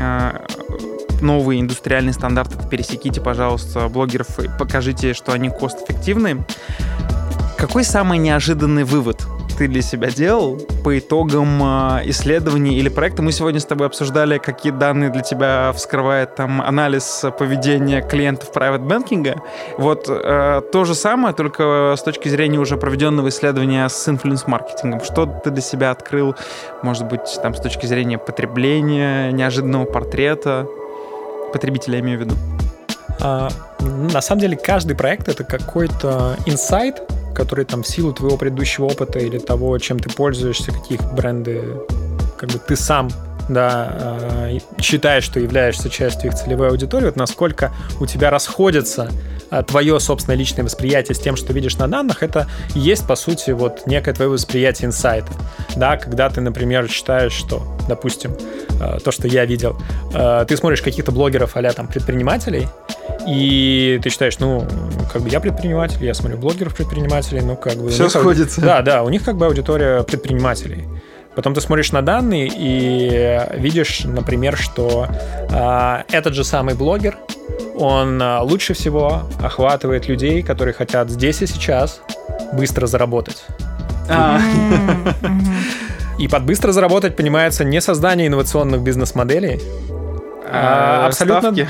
а, 0.00 0.44
новые 1.20 1.60
индустриальные 1.60 2.12
стандарты 2.12 2.56
пересеките, 2.68 3.20
пожалуйста, 3.20 3.88
блогеров 3.88 4.38
и 4.38 4.48
покажите, 4.58 5.14
что 5.14 5.32
они 5.32 5.48
кост-эффективны. 5.48 6.44
Какой 7.56 7.84
самый 7.84 8.18
неожиданный 8.18 8.84
вывод 8.84 9.26
ты 9.56 9.68
для 9.68 9.82
себя 9.82 10.10
делал 10.10 10.58
по 10.84 10.98
итогам 10.98 11.62
э, 11.62 12.02
исследований 12.06 12.76
или 12.76 12.88
проекта. 12.88 13.22
Мы 13.22 13.32
сегодня 13.32 13.60
с 13.60 13.64
тобой 13.64 13.86
обсуждали, 13.86 14.38
какие 14.38 14.72
данные 14.72 15.10
для 15.10 15.22
тебя 15.22 15.72
вскрывает 15.72 16.34
там 16.34 16.60
анализ 16.60 17.24
поведения 17.38 18.02
клиентов 18.02 18.50
private 18.54 18.86
banking. 18.86 19.40
Вот 19.78 20.06
э, 20.08 20.62
то 20.72 20.84
же 20.84 20.94
самое, 20.94 21.34
только 21.34 21.94
с 21.96 22.02
точки 22.02 22.28
зрения 22.28 22.58
уже 22.58 22.76
проведенного 22.76 23.28
исследования 23.28 23.88
с 23.88 24.08
инфлюенс-маркетингом. 24.08 25.02
Что 25.02 25.26
ты 25.26 25.50
для 25.50 25.62
себя 25.62 25.90
открыл, 25.90 26.34
может 26.82 27.06
быть, 27.06 27.38
там 27.42 27.54
с 27.54 27.60
точки 27.60 27.86
зрения 27.86 28.18
потребления, 28.18 29.32
неожиданного 29.32 29.84
портрета 29.84 30.66
потребителя, 31.52 31.94
я 31.94 32.00
имею 32.00 32.18
в 32.18 32.22
виду? 32.22 32.34
А, 33.20 33.48
на 33.80 34.20
самом 34.20 34.40
деле 34.40 34.56
каждый 34.56 34.96
проект 34.96 35.28
это 35.28 35.44
какой-то 35.44 36.36
инсайт, 36.44 37.00
который 37.36 37.66
там 37.66 37.82
в 37.82 37.86
силу 37.86 38.12
твоего 38.12 38.36
предыдущего 38.38 38.86
опыта 38.86 39.18
или 39.18 39.38
того, 39.38 39.78
чем 39.78 39.98
ты 39.98 40.08
пользуешься, 40.08 40.72
каких 40.72 41.00
бренды 41.12 41.62
как 42.38 42.50
бы 42.50 42.58
ты 42.58 42.76
сам 42.76 43.10
да, 43.48 44.48
э, 44.50 44.58
считаешь, 44.80 45.22
что 45.22 45.38
являешься 45.38 45.88
частью 45.88 46.30
их 46.30 46.36
целевой 46.36 46.70
аудитории, 46.70 47.04
вот 47.06 47.16
насколько 47.16 47.72
у 48.00 48.06
тебя 48.06 48.30
расходятся 48.30 49.08
твое 49.66 50.00
собственное 50.00 50.36
личное 50.36 50.64
восприятие 50.64 51.14
с 51.14 51.18
тем, 51.18 51.36
что 51.36 51.52
видишь 51.52 51.76
на 51.76 51.88
данных, 51.88 52.22
это 52.22 52.48
есть, 52.74 53.06
по 53.06 53.16
сути, 53.16 53.50
вот 53.50 53.86
некое 53.86 54.12
твое 54.12 54.30
восприятие 54.30 54.86
инсайта. 54.86 55.32
Да, 55.76 55.96
когда 55.96 56.28
ты, 56.30 56.40
например, 56.40 56.88
считаешь, 56.88 57.32
что, 57.32 57.62
допустим, 57.88 58.36
э, 58.80 58.98
то, 59.02 59.12
что 59.12 59.28
я 59.28 59.44
видел, 59.44 59.76
ты 60.48 60.56
смотришь 60.56 60.82
каких-то 60.82 61.12
блогеров 61.12 61.56
а 61.56 61.72
там 61.72 61.88
предпринимателей, 61.88 62.68
и 63.26 63.98
ты 64.02 64.10
считаешь, 64.10 64.38
ну, 64.38 64.66
как 65.12 65.22
бы 65.22 65.28
я 65.28 65.40
предприниматель, 65.40 66.04
я 66.04 66.14
смотрю 66.14 66.38
блогеров-предпринимателей, 66.38 67.40
ну, 67.40 67.56
как 67.56 67.74
бы... 67.74 67.90
Все 67.90 68.08
сходится. 68.08 68.60
Да, 68.60 68.82
да, 68.82 69.02
у 69.02 69.08
них 69.08 69.24
как 69.24 69.36
бы 69.36 69.46
аудитория 69.46 70.02
предпринимателей. 70.04 70.86
Потом 71.34 71.52
ты 71.52 71.60
смотришь 71.60 71.92
на 71.92 72.02
данные 72.02 72.50
и 72.50 73.40
видишь, 73.58 74.04
например, 74.04 74.56
что 74.56 75.06
э, 75.50 76.02
этот 76.10 76.34
же 76.34 76.44
самый 76.44 76.74
блогер, 76.74 77.18
он 77.76 78.20
э, 78.20 78.40
лучше 78.40 78.74
всего 78.74 79.22
охватывает 79.42 80.08
людей, 80.08 80.42
которые 80.42 80.74
хотят 80.74 81.10
здесь 81.10 81.42
и 81.42 81.46
сейчас 81.46 82.00
быстро 82.52 82.86
заработать. 82.86 83.44
А. 84.08 84.40
И 86.18 86.28
под 86.28 86.44
быстро 86.44 86.72
заработать 86.72 87.14
понимается 87.16 87.64
не 87.64 87.80
создание 87.80 88.28
инновационных 88.28 88.80
бизнес-моделей, 88.80 89.60
а, 90.50 91.04
а 91.04 91.06
абсолютно... 91.06 91.52
Ставки 91.52 91.68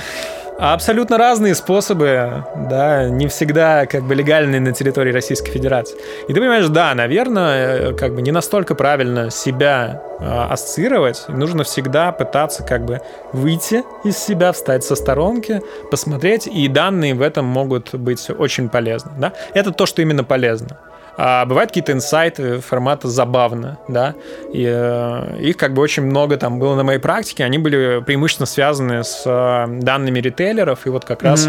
Абсолютно 0.59 1.19
разные 1.19 1.55
способы, 1.55 2.45
да, 2.57 3.11
не 3.11 3.29
всегда 3.29 3.85
как 3.85 4.05
бы 4.05 4.15
легальные 4.15 4.61
на 4.61 4.73
территории 4.73 5.13
Российской 5.13 5.53
Федерации. 5.53 5.99
И 6.29 6.33
ты 6.33 6.41
понимаешь, 6.41 6.67
да, 6.69 6.95
наверное, 6.95 7.93
как 7.93 8.15
бы 8.15 8.23
не 8.23 8.31
настолько 8.31 8.75
правильно 8.75 9.31
себя 9.31 10.03
э, 10.19 10.25
ассоциировать. 10.25 11.25
Нужно 11.29 11.65
всегда 11.65 12.11
пытаться 12.11 12.63
как 12.63 12.87
бы 12.87 13.03
выйти 13.35 13.85
из 14.03 14.17
себя, 14.17 14.53
встать 14.53 14.83
со 14.83 14.97
сторонки, 14.97 15.61
посмотреть, 15.91 16.47
и 16.47 16.69
данные 16.69 17.15
в 17.15 17.21
этом 17.21 17.45
могут 17.45 17.95
быть 17.95 18.31
очень 18.31 18.71
полезны, 18.71 19.13
да. 19.19 19.35
Это 19.53 19.73
то, 19.73 19.85
что 19.85 20.01
именно 20.01 20.25
полезно. 20.25 20.79
А 21.19 21.47
бывают 21.47 21.71
какие-то 21.71 21.93
инсайты 21.93 22.61
формата 22.61 23.09
забавно, 23.09 23.79
да, 23.89 24.15
и 24.53 24.67
э, 24.69 25.39
их 25.41 25.57
как 25.57 25.73
бы 25.73 25.81
очень 25.81 26.03
много 26.03 26.37
там 26.37 26.59
было 26.59 26.75
на 26.75 26.83
моей 26.83 26.99
практике, 26.99 27.45
они 27.45 27.57
были 27.59 28.03
преимущественно 28.05 28.47
связаны 28.47 29.03
с 29.03 29.23
э, 29.25 29.67
данными 29.81 30.19
ритейлеров, 30.19 30.87
и 30.87 30.91
вот 30.91 31.07
как 31.07 31.23
mm-hmm. 31.23 31.29
раз 31.29 31.49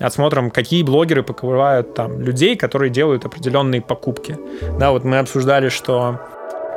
отсмотром, 0.00 0.50
какие 0.50 0.82
блогеры 0.82 1.22
покрывают 1.22 1.94
там 1.94 2.20
людей, 2.20 2.56
которые 2.56 2.90
делают 2.90 3.24
определенные 3.24 3.80
покупки. 3.80 4.36
Да, 4.78 4.90
вот 4.90 5.04
мы 5.04 5.18
обсуждали, 5.18 5.68
что 5.68 6.18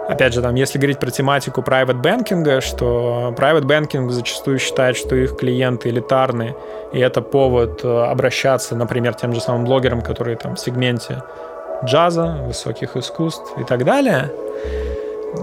Опять 0.08 0.34
же, 0.34 0.41
там, 0.41 0.56
если 0.56 0.78
говорить 0.78 1.00
про 1.00 1.12
тематику 1.12 1.62
private 1.62 2.02
banking, 2.02 2.62
что 2.62 3.36
private 3.38 3.63
banking 3.63 4.10
зачастую 4.10 4.58
считает, 4.58 4.95
что 4.95 5.15
их 5.17 5.36
клиенты 5.36 5.89
элитарные, 5.89 6.56
и 6.93 7.00
это 7.00 7.21
повод 7.21 7.84
э, 7.84 8.04
обращаться, 8.06 8.73
например, 8.78 9.15
тем 9.15 9.34
же 9.34 9.41
самым 9.41 9.65
блогерам, 9.65 10.02
которые 10.02 10.38
там 10.38 10.56
в 10.56 10.60
сегменте 10.62 11.23
джаза, 11.84 12.38
высоких 12.46 12.96
искусств 12.96 13.54
и 13.58 13.63
так 13.63 13.86
далее. 13.86 14.32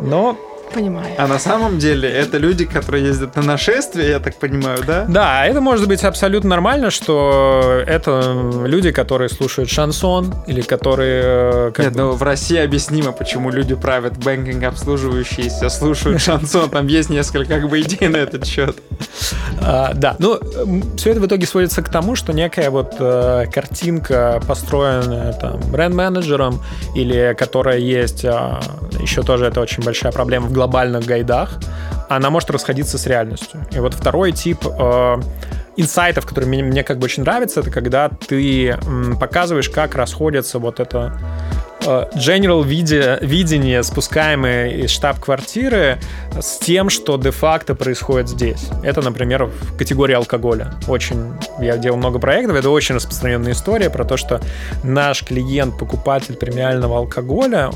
Но 0.00 0.36
Понимаю. 0.74 1.14
А 1.18 1.26
на 1.26 1.38
самом 1.38 1.78
деле 1.78 2.08
это 2.08 2.38
люди, 2.38 2.64
которые 2.64 3.04
ездят 3.04 3.36
на 3.36 3.42
нашествие, 3.42 4.10
я 4.10 4.20
так 4.20 4.36
понимаю, 4.36 4.78
да? 4.86 5.04
Да, 5.08 5.46
это 5.46 5.60
может 5.60 5.86
быть 5.88 6.02
абсолютно 6.02 6.50
нормально, 6.50 6.90
что 6.90 7.82
это 7.86 8.62
люди, 8.64 8.90
которые 8.90 9.28
слушают 9.28 9.70
шансон 9.70 10.34
или 10.46 10.60
которые... 10.60 11.22
Э, 11.24 11.70
как 11.72 11.86
Нет, 11.86 11.94
бы... 11.94 12.00
ну 12.00 12.12
в 12.12 12.22
России 12.22 12.58
объяснимо, 12.58 13.12
почему 13.12 13.50
люди 13.50 13.74
в 13.74 13.79
private 13.80 14.16
banking 14.18 14.64
обслуживающиеся 14.64 15.68
слушают 15.68 16.20
шансон. 16.22 16.70
Там 16.70 16.86
есть 16.86 17.10
несколько 17.10 17.60
как 17.60 17.68
бы 17.68 17.80
идей 17.80 18.08
на 18.08 18.16
этот 18.16 18.46
счет. 18.46 18.76
А, 19.60 19.92
да, 19.94 20.16
ну 20.18 20.38
все 20.96 21.10
это 21.10 21.20
в 21.20 21.26
итоге 21.26 21.46
сводится 21.46 21.82
к 21.82 21.88
тому, 21.88 22.16
что 22.16 22.32
некая 22.32 22.70
вот 22.70 22.96
э, 22.98 23.46
картинка, 23.52 24.42
построенная 24.46 25.32
там 25.32 25.60
бренд-менеджером 25.70 26.60
или 26.94 27.34
которая 27.38 27.78
есть, 27.78 28.24
э, 28.24 28.60
еще 29.00 29.22
тоже 29.22 29.46
это 29.46 29.60
очень 29.60 29.82
большая 29.82 30.12
проблема 30.12 30.46
в 30.46 30.52
глобальных 30.64 31.04
гайдах, 31.04 31.58
она 32.08 32.30
может 32.30 32.50
расходиться 32.50 32.98
с 32.98 33.06
реальностью. 33.06 33.66
И 33.70 33.78
вот 33.78 33.94
второй 33.94 34.32
тип 34.32 34.64
э, 34.64 35.16
инсайтов, 35.76 36.26
который 36.26 36.46
мне, 36.46 36.62
мне 36.62 36.82
как 36.82 36.98
бы 36.98 37.04
очень 37.04 37.22
нравится, 37.22 37.60
это 37.60 37.70
когда 37.70 38.08
ты 38.08 38.68
м, 38.70 39.18
показываешь, 39.18 39.68
как 39.68 39.94
расходятся 39.94 40.58
вот 40.58 40.80
это 40.80 41.12
general 41.84 42.64
видение, 42.64 43.82
спускаемое 43.82 44.70
из 44.70 44.90
штаб-квартиры, 44.90 45.98
с 46.38 46.58
тем, 46.58 46.90
что 46.90 47.16
де-факто 47.16 47.74
происходит 47.74 48.28
здесь. 48.28 48.68
Это, 48.82 49.02
например, 49.02 49.44
в 49.46 49.76
категории 49.76 50.14
алкоголя. 50.14 50.74
Очень, 50.88 51.34
я 51.60 51.76
делал 51.76 51.98
много 51.98 52.18
проектов, 52.18 52.56
это 52.56 52.70
очень 52.70 52.94
распространенная 52.94 53.52
история 53.52 53.90
про 53.90 54.04
то, 54.04 54.16
что 54.16 54.40
наш 54.82 55.22
клиент, 55.24 55.78
покупатель 55.78 56.36
премиального 56.36 56.98
алкоголя, 56.98 57.70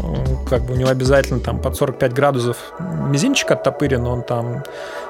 как 0.49 0.63
бы 0.63 0.75
у 0.75 0.77
него 0.77 0.89
обязательно 0.89 1.41
там 1.41 1.61
под 1.61 1.77
45 1.77 2.13
градусов 2.13 2.57
мизинчик 2.79 3.51
оттопырен, 3.51 4.07
он 4.07 4.23
там 4.23 4.65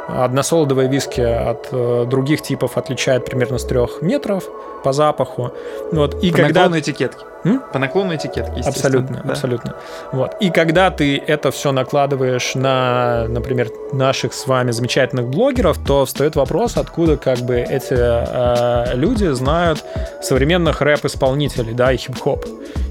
односолодовые 0.08 0.88
виски 0.88 1.20
от 1.20 1.68
э, 1.70 2.06
других 2.08 2.42
типов 2.42 2.78
отличает 2.78 3.26
примерно 3.26 3.58
с 3.58 3.64
трех 3.64 4.00
метров 4.00 4.44
по 4.82 4.92
запаху. 4.92 5.52
Вот. 5.92 6.22
И 6.22 6.30
по 6.30 6.38
когда... 6.38 6.62
наклону 6.62 6.80
этикетки. 6.80 7.24
М? 7.44 7.62
По 7.72 7.78
наклону 7.78 8.14
этикетки, 8.14 8.66
Абсолютно, 8.66 9.22
да. 9.24 9.32
абсолютно. 9.32 9.76
Вот. 10.12 10.36
И 10.40 10.50
когда 10.50 10.90
ты 10.90 11.16
это 11.18 11.50
все 11.50 11.72
накладываешь 11.72 12.54
на, 12.54 13.26
например, 13.28 13.68
наших 13.92 14.34
с 14.34 14.46
вами 14.46 14.72
замечательных 14.72 15.28
блогеров, 15.28 15.78
то 15.78 16.04
встает 16.04 16.36
вопрос, 16.36 16.76
откуда 16.76 17.16
как 17.16 17.38
бы 17.38 17.56
эти 17.56 17.94
э, 17.94 18.96
люди 18.96 19.26
знают 19.32 19.84
современных 20.22 20.80
рэп-исполнителей, 20.80 21.74
да, 21.74 21.92
и 21.92 21.96
хип-хоп. 21.96 22.44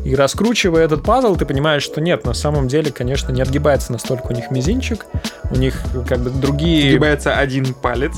И 0.06 0.16
раскручивая 0.16 0.86
этот 0.86 1.04
пазл, 1.04 1.36
ты 1.36 1.46
понимаешь, 1.46 1.84
что 1.84 2.00
нет, 2.00 2.26
на 2.26 2.34
самом 2.34 2.70
деле, 2.70 2.92
конечно, 2.92 3.32
не 3.34 3.42
отгибается 3.42 3.92
настолько 3.92 4.28
у 4.28 4.32
них 4.32 4.50
мизинчик, 4.52 5.06
у 5.52 5.56
них 5.56 5.82
как 6.08 6.20
бы 6.20 6.30
другие... 6.30 6.88
Отгибается 6.88 7.36
один 7.36 7.74
палец. 7.74 8.14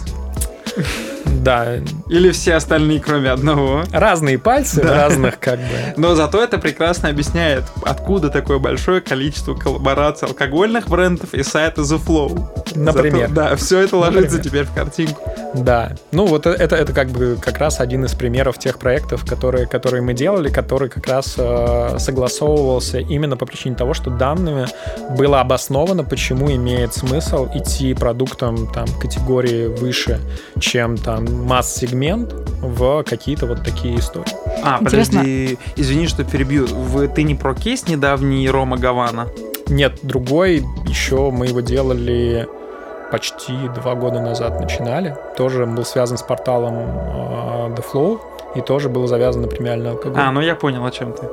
Да. 1.42 1.78
Или 2.10 2.32
все 2.32 2.56
остальные, 2.56 3.00
кроме 3.00 3.32
одного. 3.32 3.84
Разные 3.92 4.38
пальцы, 4.38 4.82
да. 4.82 5.08
разных 5.08 5.40
как 5.40 5.60
бы. 5.60 5.66
Но 5.98 6.16
зато 6.16 6.44
это 6.44 6.58
прекрасно 6.58 7.10
объясняет, 7.10 7.64
откуда 7.84 8.30
такое 8.30 8.60
большое 8.60 9.02
количество 9.02 9.54
коллабораций 9.54 10.28
алкогольных 10.28 10.88
брендов 10.88 11.34
и 11.34 11.44
сайта 11.44 11.82
The 11.82 12.00
Flow. 12.04 12.76
Например. 12.76 13.30
Зато, 13.30 13.50
да, 13.50 13.56
все 13.56 13.80
это 13.80 13.98
ложится 13.98 14.38
Например. 14.38 14.44
теперь 14.44 14.64
в 14.66 14.74
картинку. 14.74 15.22
Да. 15.56 15.94
Ну, 16.12 16.26
вот 16.26 16.46
это, 16.46 16.76
это 16.76 16.94
как 16.94 17.10
бы 17.10 17.38
как 17.42 17.58
раз 17.58 17.80
один 17.80 18.06
из 18.06 18.14
примеров 18.14 18.58
тех 18.60 18.78
проектов, 18.78 19.26
которые, 19.26 19.68
которые 19.68 20.02
мы 20.02 20.14
делали, 20.14 20.50
который 20.50 20.90
как 20.90 21.08
раз 21.08 21.36
э, 21.38 21.96
согласовывался 22.00 23.00
именно 23.00 23.38
по 23.38 23.46
причине 23.46 23.76
того, 23.76 23.94
что 23.94 24.10
данными 24.10 24.68
было 25.18 25.42
обосновано, 25.42 26.04
почему 26.04 26.52
имеет 26.52 26.94
смысл 26.94 27.48
идти 27.54 27.94
продуктом 27.94 28.72
там 28.72 28.88
категории 29.00 29.68
выше, 29.68 30.20
чем 30.60 30.98
там 30.98 31.19
масс-сегмент 31.20 32.34
в 32.62 33.04
какие-то 33.04 33.46
вот 33.46 33.64
такие 33.64 34.00
истории. 34.00 34.32
А, 34.64 34.80
Интересно. 34.82 35.20
подожди, 35.20 35.58
извини, 35.76 36.08
что 36.08 36.24
перебью. 36.24 36.68
Вы, 36.68 37.08
ты 37.08 37.24
не 37.24 37.36
про 37.36 37.54
кейс 37.54 37.88
недавний 37.88 38.50
Рома 38.50 38.78
Гавана? 38.78 39.28
Нет, 39.68 40.00
другой, 40.04 40.66
еще 40.86 41.32
мы 41.32 41.48
его 41.48 41.62
делали 41.62 42.48
почти 43.12 43.54
два 43.76 43.96
года 43.96 44.20
назад 44.20 44.60
начинали. 44.60 45.16
Тоже 45.36 45.66
был 45.66 45.86
связан 45.86 46.18
с 46.18 46.22
порталом 46.22 46.76
uh, 46.76 47.76
The 47.76 47.84
Flow 47.92 48.20
и 48.56 48.62
тоже 48.62 48.90
было 48.90 49.08
завязано 49.08 49.46
на 49.46 49.52
премиальный 49.52 49.92
алкоголь. 49.92 50.20
А, 50.20 50.32
ну 50.32 50.42
я 50.42 50.56
понял, 50.56 50.86
о 50.86 50.92
чем 50.92 51.14
ты. 51.14 51.28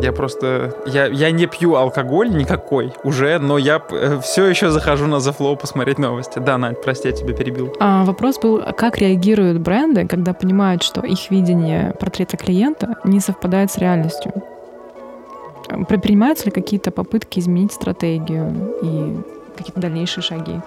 Я 0.00 0.12
просто... 0.12 0.74
Я, 0.86 1.06
я 1.06 1.30
не 1.30 1.46
пью 1.46 1.74
алкоголь 1.74 2.30
никакой 2.30 2.92
уже, 3.04 3.38
но 3.38 3.58
я 3.58 3.82
э, 3.90 4.18
все 4.22 4.46
еще 4.46 4.70
захожу 4.70 5.06
на 5.06 5.16
The 5.16 5.36
Flow 5.36 5.56
посмотреть 5.56 5.98
новости. 5.98 6.38
Да, 6.38 6.56
Надь, 6.58 6.80
прости, 6.82 7.08
я 7.08 7.14
тебя 7.14 7.34
перебил. 7.34 7.74
А, 7.78 8.04
вопрос 8.04 8.38
был, 8.38 8.62
как 8.76 8.98
реагируют 8.98 9.58
бренды, 9.58 10.06
когда 10.06 10.32
понимают, 10.32 10.82
что 10.82 11.02
их 11.02 11.30
видение 11.30 11.94
портрета 12.00 12.36
клиента 12.36 12.96
не 13.04 13.20
совпадает 13.20 13.70
с 13.70 13.78
реальностью? 13.78 14.32
предпринимаются 15.88 16.46
ли 16.46 16.50
какие-то 16.50 16.90
попытки 16.90 17.38
изменить 17.38 17.72
стратегию 17.72 18.74
и 18.82 19.16
какие-то 19.56 19.80
дальнейшие 19.80 20.22
шаги? 20.22 20.60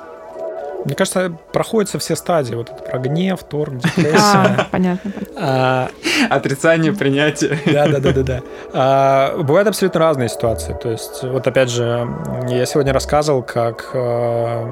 Мне 0.86 0.96
кажется, 0.96 1.36
проходятся 1.52 1.98
все 2.00 2.16
стадии. 2.16 2.54
Вот 2.56 2.70
это 2.70 2.82
про 2.84 3.00
гнев, 3.00 3.44
торг, 3.44 3.74
депрессия. 3.96 4.18
А, 4.18 4.68
понятно. 4.72 5.12
А, 5.36 5.90
Отрицание, 6.30 6.94
принятие. 6.94 7.60
Да, 7.66 7.88
да, 7.88 8.00
да, 8.00 8.14
да, 8.14 8.24
да. 8.24 8.42
А, 8.74 9.38
бывают 9.42 9.68
абсолютно 9.68 10.00
разные 10.00 10.30
ситуации. 10.30 10.78
То 10.82 10.92
есть, 10.92 11.24
вот 11.24 11.48
опять 11.48 11.70
же, 11.70 12.08
я 12.48 12.66
сегодня 12.66 12.94
рассказывал, 12.94 13.42
как, 13.42 13.90
а, 13.94 14.64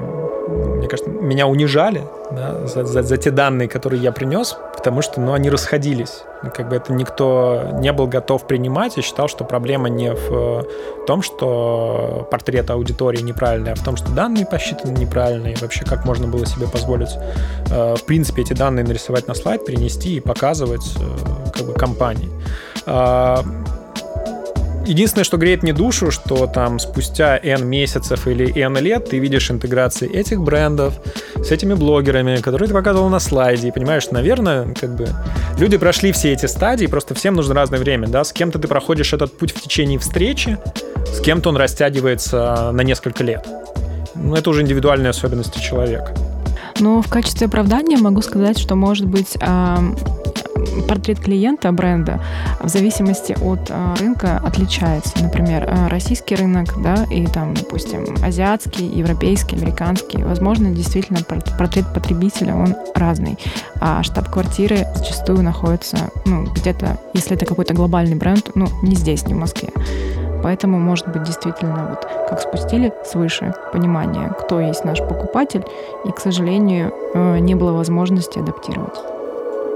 мне 0.76 0.88
кажется, 0.88 1.10
меня 1.10 1.46
унижали 1.48 2.02
да, 2.30 2.66
за, 2.66 2.84
за, 2.84 3.02
за 3.02 3.16
те 3.16 3.30
данные, 3.30 3.68
которые 3.68 4.02
я 4.02 4.12
принес, 4.12 4.56
потому 4.76 5.02
что, 5.02 5.20
ну, 5.20 5.32
они 5.32 5.50
расходились. 5.50 6.22
Как 6.54 6.68
бы 6.68 6.76
это 6.76 6.92
никто 6.92 7.70
не 7.74 7.92
был 7.92 8.06
готов 8.06 8.46
принимать 8.46 8.98
и 8.98 9.02
считал, 9.02 9.28
что 9.28 9.44
проблема 9.44 9.88
не 9.88 10.12
в 10.12 10.66
том, 11.06 11.22
что 11.22 12.26
портрет 12.30 12.70
аудитории 12.70 13.20
неправильный, 13.20 13.72
а 13.72 13.74
в 13.74 13.84
том, 13.84 13.96
что 13.96 14.10
данные 14.10 14.46
посчитаны 14.46 14.92
неправильно, 14.92 15.48
и 15.48 15.56
вообще 15.56 15.84
как 15.84 16.04
можно 16.04 16.26
было 16.26 16.46
себе 16.46 16.66
позволить, 16.66 17.16
э, 17.70 17.94
в 17.96 18.04
принципе, 18.04 18.42
эти 18.42 18.52
данные 18.52 18.84
нарисовать 18.84 19.28
на 19.28 19.34
слайд, 19.34 19.64
перенести 19.64 20.16
и 20.16 20.20
показывать 20.20 20.84
э, 20.96 21.50
как 21.52 21.66
бы 21.66 21.72
компании. 21.72 22.30
Единственное, 24.86 25.24
что 25.24 25.38
греет 25.38 25.62
мне 25.62 25.72
душу, 25.72 26.10
что 26.10 26.46
там 26.46 26.78
спустя 26.78 27.38
N 27.42 27.66
месяцев 27.66 28.26
или 28.26 28.58
N 28.60 28.76
лет 28.78 29.08
ты 29.08 29.18
видишь 29.18 29.50
интеграции 29.50 30.10
этих 30.10 30.40
брендов 30.40 30.94
с 31.36 31.50
этими 31.50 31.74
блогерами, 31.74 32.36
которые 32.36 32.68
ты 32.68 32.74
показывал 32.74 33.08
на 33.08 33.18
слайде, 33.18 33.68
и 33.68 33.70
понимаешь, 33.70 34.10
наверное, 34.10 34.74
как 34.74 34.94
бы 34.94 35.08
люди 35.58 35.78
прошли 35.78 36.12
все 36.12 36.32
эти 36.32 36.46
стадии, 36.46 36.86
просто 36.86 37.14
всем 37.14 37.34
нужно 37.34 37.54
разное 37.54 37.78
время, 37.78 38.08
да, 38.08 38.24
с 38.24 38.32
кем-то 38.32 38.58
ты 38.58 38.68
проходишь 38.68 39.12
этот 39.14 39.36
путь 39.38 39.52
в 39.52 39.60
течение 39.60 39.98
встречи, 39.98 40.58
с 41.06 41.20
кем-то 41.20 41.48
он 41.48 41.56
растягивается 41.56 42.70
на 42.72 42.82
несколько 42.82 43.24
лет. 43.24 43.46
Ну, 44.14 44.34
это 44.36 44.50
уже 44.50 44.62
индивидуальные 44.62 45.10
особенности 45.10 45.60
человека. 45.60 46.14
Но 46.78 47.00
в 47.02 47.08
качестве 47.08 47.46
оправдания 47.46 47.96
могу 47.96 48.20
сказать, 48.20 48.58
что, 48.58 48.74
может 48.74 49.06
быть, 49.06 49.36
портрет 50.88 51.20
клиента 51.20 51.72
бренда 51.72 52.20
в 52.60 52.68
зависимости 52.68 53.36
от 53.40 53.70
а, 53.70 53.94
рынка 53.96 54.40
отличается. 54.44 55.22
Например, 55.22 55.66
а, 55.68 55.88
российский 55.88 56.34
рынок, 56.34 56.80
да, 56.82 57.04
и 57.10 57.26
там, 57.26 57.54
допустим, 57.54 58.04
азиатский, 58.24 58.86
европейский, 58.86 59.56
американский. 59.56 60.22
Возможно, 60.22 60.70
действительно 60.70 61.20
портрет 61.22 61.86
потребителя, 61.94 62.54
он 62.54 62.74
разный. 62.94 63.38
А 63.80 64.02
штаб-квартиры 64.02 64.86
зачастую 64.94 65.42
находятся, 65.42 66.10
ну, 66.26 66.44
где-то, 66.44 66.98
если 67.12 67.36
это 67.36 67.46
какой-то 67.46 67.74
глобальный 67.74 68.16
бренд, 68.16 68.50
ну, 68.54 68.66
не 68.82 68.94
здесь, 68.94 69.26
не 69.26 69.34
в 69.34 69.38
Москве. 69.38 69.70
Поэтому, 70.42 70.78
может 70.78 71.08
быть, 71.08 71.22
действительно, 71.22 71.86
вот 71.90 72.06
как 72.28 72.40
спустили 72.40 72.92
свыше 73.06 73.54
понимание, 73.72 74.30
кто 74.38 74.60
есть 74.60 74.84
наш 74.84 74.98
покупатель, 74.98 75.64
и, 76.04 76.10
к 76.10 76.18
сожалению, 76.18 76.92
э, 77.14 77.38
не 77.38 77.54
было 77.54 77.72
возможности 77.72 78.38
адаптировать. 78.38 79.13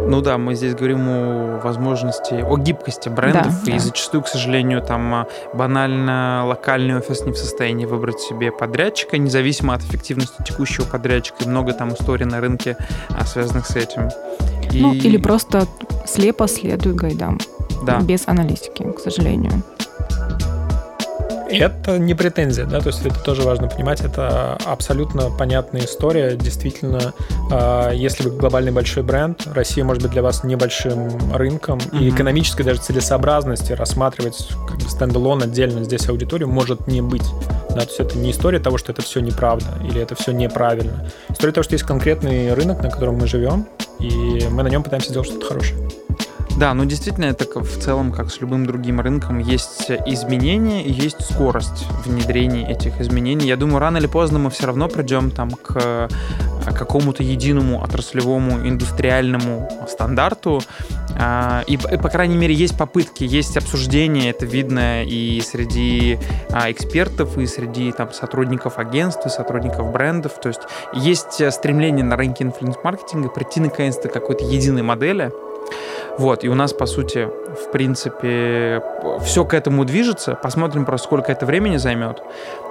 Ну 0.00 0.20
да, 0.20 0.38
мы 0.38 0.54
здесь 0.54 0.74
говорим 0.74 1.08
о 1.08 1.60
возможности, 1.62 2.34
о 2.34 2.56
гибкости 2.56 3.08
брендов, 3.08 3.64
да, 3.64 3.72
и 3.72 3.74
да. 3.74 3.78
зачастую, 3.80 4.22
к 4.22 4.28
сожалению, 4.28 4.80
там 4.80 5.14
а, 5.14 5.26
банально 5.52 6.44
локальный 6.46 6.96
офис 6.96 7.22
не 7.24 7.32
в 7.32 7.36
состоянии 7.36 7.84
выбрать 7.84 8.20
себе 8.20 8.52
подрядчика, 8.52 9.18
независимо 9.18 9.74
от 9.74 9.82
эффективности 9.82 10.42
текущего 10.42 10.84
подрядчика, 10.84 11.44
и 11.44 11.48
много 11.48 11.72
там 11.72 11.92
историй 11.92 12.26
на 12.26 12.40
рынке, 12.40 12.76
а, 13.10 13.26
связанных 13.26 13.66
с 13.66 13.76
этим. 13.76 14.08
И... 14.72 14.80
Ну, 14.80 14.94
или 14.94 15.16
просто 15.16 15.66
слепо 16.06 16.46
следует 16.46 16.96
гайдам, 16.96 17.38
да. 17.84 18.00
без 18.00 18.28
аналитики, 18.28 18.90
к 18.92 19.00
сожалению. 19.00 19.62
Это 21.50 21.98
не 21.98 22.14
претензия, 22.14 22.66
да, 22.66 22.80
то 22.80 22.88
есть 22.88 23.04
это 23.04 23.18
тоже 23.20 23.42
важно 23.42 23.68
понимать, 23.68 24.00
это 24.00 24.58
абсолютно 24.64 25.30
понятная 25.30 25.82
история. 25.82 26.36
Действительно, 26.36 27.14
а, 27.50 27.90
если 27.92 28.24
вы 28.24 28.36
глобальный 28.36 28.72
большой 28.72 29.02
бренд, 29.02 29.46
Россия 29.46 29.84
может 29.84 30.02
быть 30.02 30.12
для 30.12 30.22
вас 30.22 30.44
небольшим 30.44 31.32
рынком, 31.32 31.78
mm-hmm. 31.78 32.00
и 32.00 32.10
экономической 32.10 32.64
даже 32.64 32.80
целесообразности 32.80 33.72
рассматривать 33.72 34.48
как 34.66 34.76
бы 34.76 34.88
стендалон 34.88 35.42
отдельно 35.42 35.82
здесь 35.84 36.08
аудиторию 36.08 36.48
может 36.48 36.86
не 36.86 37.00
быть. 37.00 37.24
Да, 37.70 37.80
то 37.82 37.88
есть 37.88 38.00
это 38.00 38.18
не 38.18 38.30
история 38.30 38.58
того, 38.58 38.76
что 38.78 38.92
это 38.92 39.02
все 39.02 39.20
неправда 39.20 39.66
или 39.84 40.00
это 40.00 40.14
все 40.14 40.32
неправильно. 40.32 41.10
История 41.30 41.52
того, 41.52 41.64
что 41.64 41.74
есть 41.74 41.84
конкретный 41.84 42.52
рынок, 42.52 42.82
на 42.82 42.90
котором 42.90 43.16
мы 43.16 43.26
живем, 43.26 43.66
и 43.98 44.46
мы 44.50 44.62
на 44.62 44.68
нем 44.68 44.82
пытаемся 44.82 45.10
сделать 45.10 45.28
что-то 45.28 45.46
хорошее. 45.46 45.78
Да, 46.58 46.74
ну 46.74 46.84
действительно, 46.84 47.26
это 47.26 47.44
в 47.60 47.78
целом, 47.78 48.10
как 48.10 48.32
с 48.32 48.40
любым 48.40 48.66
другим 48.66 49.00
рынком, 49.00 49.38
есть 49.38 49.92
изменения 50.06 50.82
есть 50.82 51.24
скорость 51.24 51.86
внедрения 52.04 52.68
этих 52.68 53.00
изменений. 53.00 53.46
Я 53.46 53.56
думаю, 53.56 53.78
рано 53.78 53.98
или 53.98 54.08
поздно 54.08 54.40
мы 54.40 54.50
все 54.50 54.66
равно 54.66 54.88
придем 54.88 55.30
там 55.30 55.50
к 55.50 55.76
э, 55.76 56.08
какому-то 56.72 57.22
единому 57.22 57.80
отраслевому 57.84 58.68
индустриальному 58.68 59.68
стандарту. 59.88 60.60
А, 61.16 61.62
и, 61.68 61.74
и, 61.74 61.96
по 61.96 62.08
крайней 62.08 62.36
мере, 62.36 62.54
есть 62.54 62.76
попытки, 62.76 63.22
есть 63.22 63.56
обсуждения, 63.56 64.30
это 64.30 64.44
видно 64.44 65.04
и 65.04 65.40
среди 65.40 66.18
а, 66.50 66.72
экспертов, 66.72 67.38
и 67.38 67.46
среди 67.46 67.92
там, 67.92 68.12
сотрудников 68.12 68.78
агентств, 68.78 69.24
и 69.26 69.28
сотрудников 69.28 69.92
брендов. 69.92 70.40
То 70.40 70.48
есть 70.48 70.62
есть 70.92 71.40
э, 71.40 71.52
стремление 71.52 72.04
на 72.04 72.16
рынке 72.16 72.42
инфлюенс-маркетинга 72.42 73.28
прийти 73.28 73.60
наконец-то 73.60 74.08
к 74.08 74.12
какой-то 74.12 74.44
единой 74.44 74.82
модели, 74.82 75.30
вот, 76.18 76.44
и 76.44 76.48
у 76.48 76.54
нас, 76.54 76.72
по 76.72 76.86
сути, 76.86 77.28
в 77.28 77.70
принципе, 77.70 78.82
все 79.22 79.44
к 79.44 79.54
этому 79.54 79.84
движется. 79.84 80.34
Посмотрим 80.34 80.84
просто, 80.84 81.06
сколько 81.06 81.30
это 81.30 81.46
времени 81.46 81.76
займет. 81.76 82.22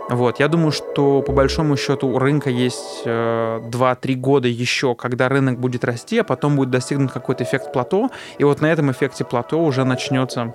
Вот, 0.10 0.40
я 0.40 0.48
думаю, 0.48 0.72
что 0.72 1.22
по 1.22 1.32
большому 1.32 1.76
счету 1.76 2.08
у 2.08 2.20
рынка 2.20 2.50
есть 2.50 3.02
э, 3.06 3.60
2-3 3.64 4.16
года 4.16 4.48
еще, 4.48 4.96
когда 4.96 5.28
рынок 5.28 5.60
будет 5.60 5.84
расти, 5.84 6.20
а 6.20 6.24
потом 6.24 6.56
будет 6.56 6.70
достигнут 6.70 7.12
какой-то 7.12 7.44
эффект 7.44 7.74
плато, 7.74 8.10
и 8.38 8.44
вот 8.44 8.62
на 8.62 8.68
этом 8.68 8.90
эффекте 8.92 9.26
плато 9.26 9.60
уже 9.60 9.84
начнется 9.84 10.54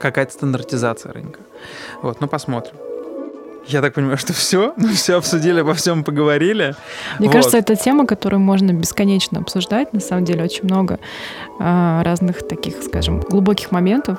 какая-то 0.00 0.32
стандартизация 0.32 1.12
рынка. 1.12 1.40
Вот, 2.02 2.20
ну 2.20 2.28
посмотрим. 2.28 2.89
Я 3.66 3.82
так 3.82 3.94
понимаю, 3.94 4.18
что 4.18 4.32
все, 4.32 4.72
мы 4.76 4.88
все 4.88 5.16
обсудили, 5.16 5.60
обо 5.60 5.74
всем 5.74 6.02
поговорили. 6.04 6.74
Мне 7.18 7.28
вот. 7.28 7.34
кажется, 7.34 7.58
это 7.58 7.76
тема, 7.76 8.06
которую 8.06 8.40
можно 8.40 8.72
бесконечно 8.72 9.40
обсуждать. 9.40 9.92
На 9.92 10.00
самом 10.00 10.24
деле 10.24 10.44
очень 10.44 10.64
много 10.64 10.98
э, 11.58 12.02
разных 12.02 12.46
таких, 12.46 12.82
скажем, 12.82 13.20
глубоких 13.20 13.70
моментов. 13.70 14.18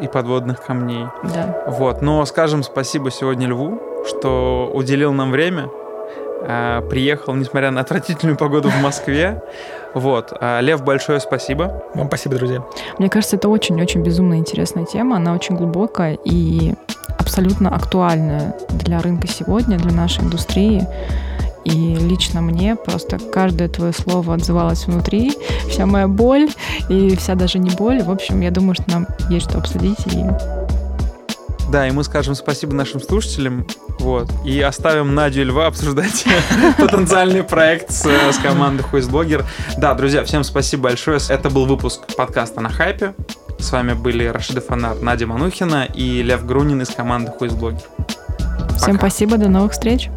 И 0.00 0.08
подводных 0.08 0.62
камней. 0.62 1.06
Да. 1.22 1.64
Вот. 1.66 2.02
Но 2.02 2.24
скажем 2.26 2.62
спасибо 2.62 3.10
сегодня 3.10 3.46
Льву, 3.46 3.80
что 4.06 4.70
уделил 4.74 5.12
нам 5.12 5.30
время, 5.30 5.70
э, 6.42 6.82
приехал, 6.90 7.34
несмотря 7.34 7.70
на 7.70 7.80
отвратительную 7.80 8.36
погоду 8.36 8.68
в 8.68 8.82
Москве. 8.82 9.42
Вот. 9.94 10.32
Э, 10.40 10.60
Лев, 10.60 10.82
большое 10.82 11.20
спасибо. 11.20 11.82
Вам 11.94 12.08
спасибо, 12.08 12.36
друзья. 12.36 12.62
Мне 12.98 13.08
кажется, 13.08 13.36
это 13.36 13.48
очень-очень 13.48 14.02
безумно 14.02 14.34
интересная 14.34 14.84
тема. 14.84 15.16
Она 15.16 15.34
очень 15.34 15.56
глубокая 15.56 16.18
и 16.24 16.74
абсолютно 17.26 17.74
актуальная 17.74 18.54
для 18.70 19.00
рынка 19.00 19.26
сегодня, 19.26 19.78
для 19.78 19.92
нашей 19.92 20.22
индустрии. 20.22 20.86
И 21.64 21.96
лично 21.96 22.40
мне 22.40 22.76
просто 22.76 23.18
каждое 23.18 23.68
твое 23.68 23.92
слово 23.92 24.34
отзывалось 24.34 24.86
внутри, 24.86 25.32
вся 25.68 25.86
моя 25.86 26.06
боль 26.06 26.48
и 26.88 27.16
вся 27.16 27.34
даже 27.34 27.58
не 27.58 27.70
боль. 27.70 28.00
В 28.02 28.10
общем, 28.12 28.40
я 28.40 28.52
думаю, 28.52 28.74
что 28.74 28.84
нам 28.88 29.08
есть 29.28 29.50
что 29.50 29.58
обсудить. 29.58 29.98
И... 30.06 30.24
Да, 31.72 31.88
и 31.88 31.90
мы 31.90 32.04
скажем 32.04 32.36
спасибо 32.36 32.72
нашим 32.72 33.00
слушателям. 33.00 33.66
Вот. 33.98 34.30
И 34.44 34.60
оставим 34.60 35.16
Надю 35.16 35.40
и 35.40 35.44
Льва 35.44 35.66
обсуждать 35.66 36.24
потенциальный 36.78 37.42
проект 37.42 37.90
с, 37.90 38.06
с 38.06 38.38
командой 38.38 38.84
Хуизблогер. 38.84 39.44
Да, 39.76 39.94
друзья, 39.94 40.22
всем 40.22 40.44
спасибо 40.44 40.84
большое. 40.84 41.18
Это 41.28 41.50
был 41.50 41.66
выпуск 41.66 42.02
подкаста 42.16 42.60
на 42.60 42.68
хайпе. 42.68 43.14
С 43.58 43.72
вами 43.72 43.94
были 43.94 44.24
Рашида 44.26 44.60
Фанар, 44.60 44.96
Надя 45.00 45.26
Манухина 45.26 45.84
и 45.84 46.22
Лев 46.22 46.44
Грунин 46.44 46.82
из 46.82 46.88
команды 46.88 47.30
Хуизблогер. 47.30 47.82
Всем 48.76 48.96
спасибо, 48.96 49.38
до 49.38 49.48
новых 49.48 49.72
встреч. 49.72 50.10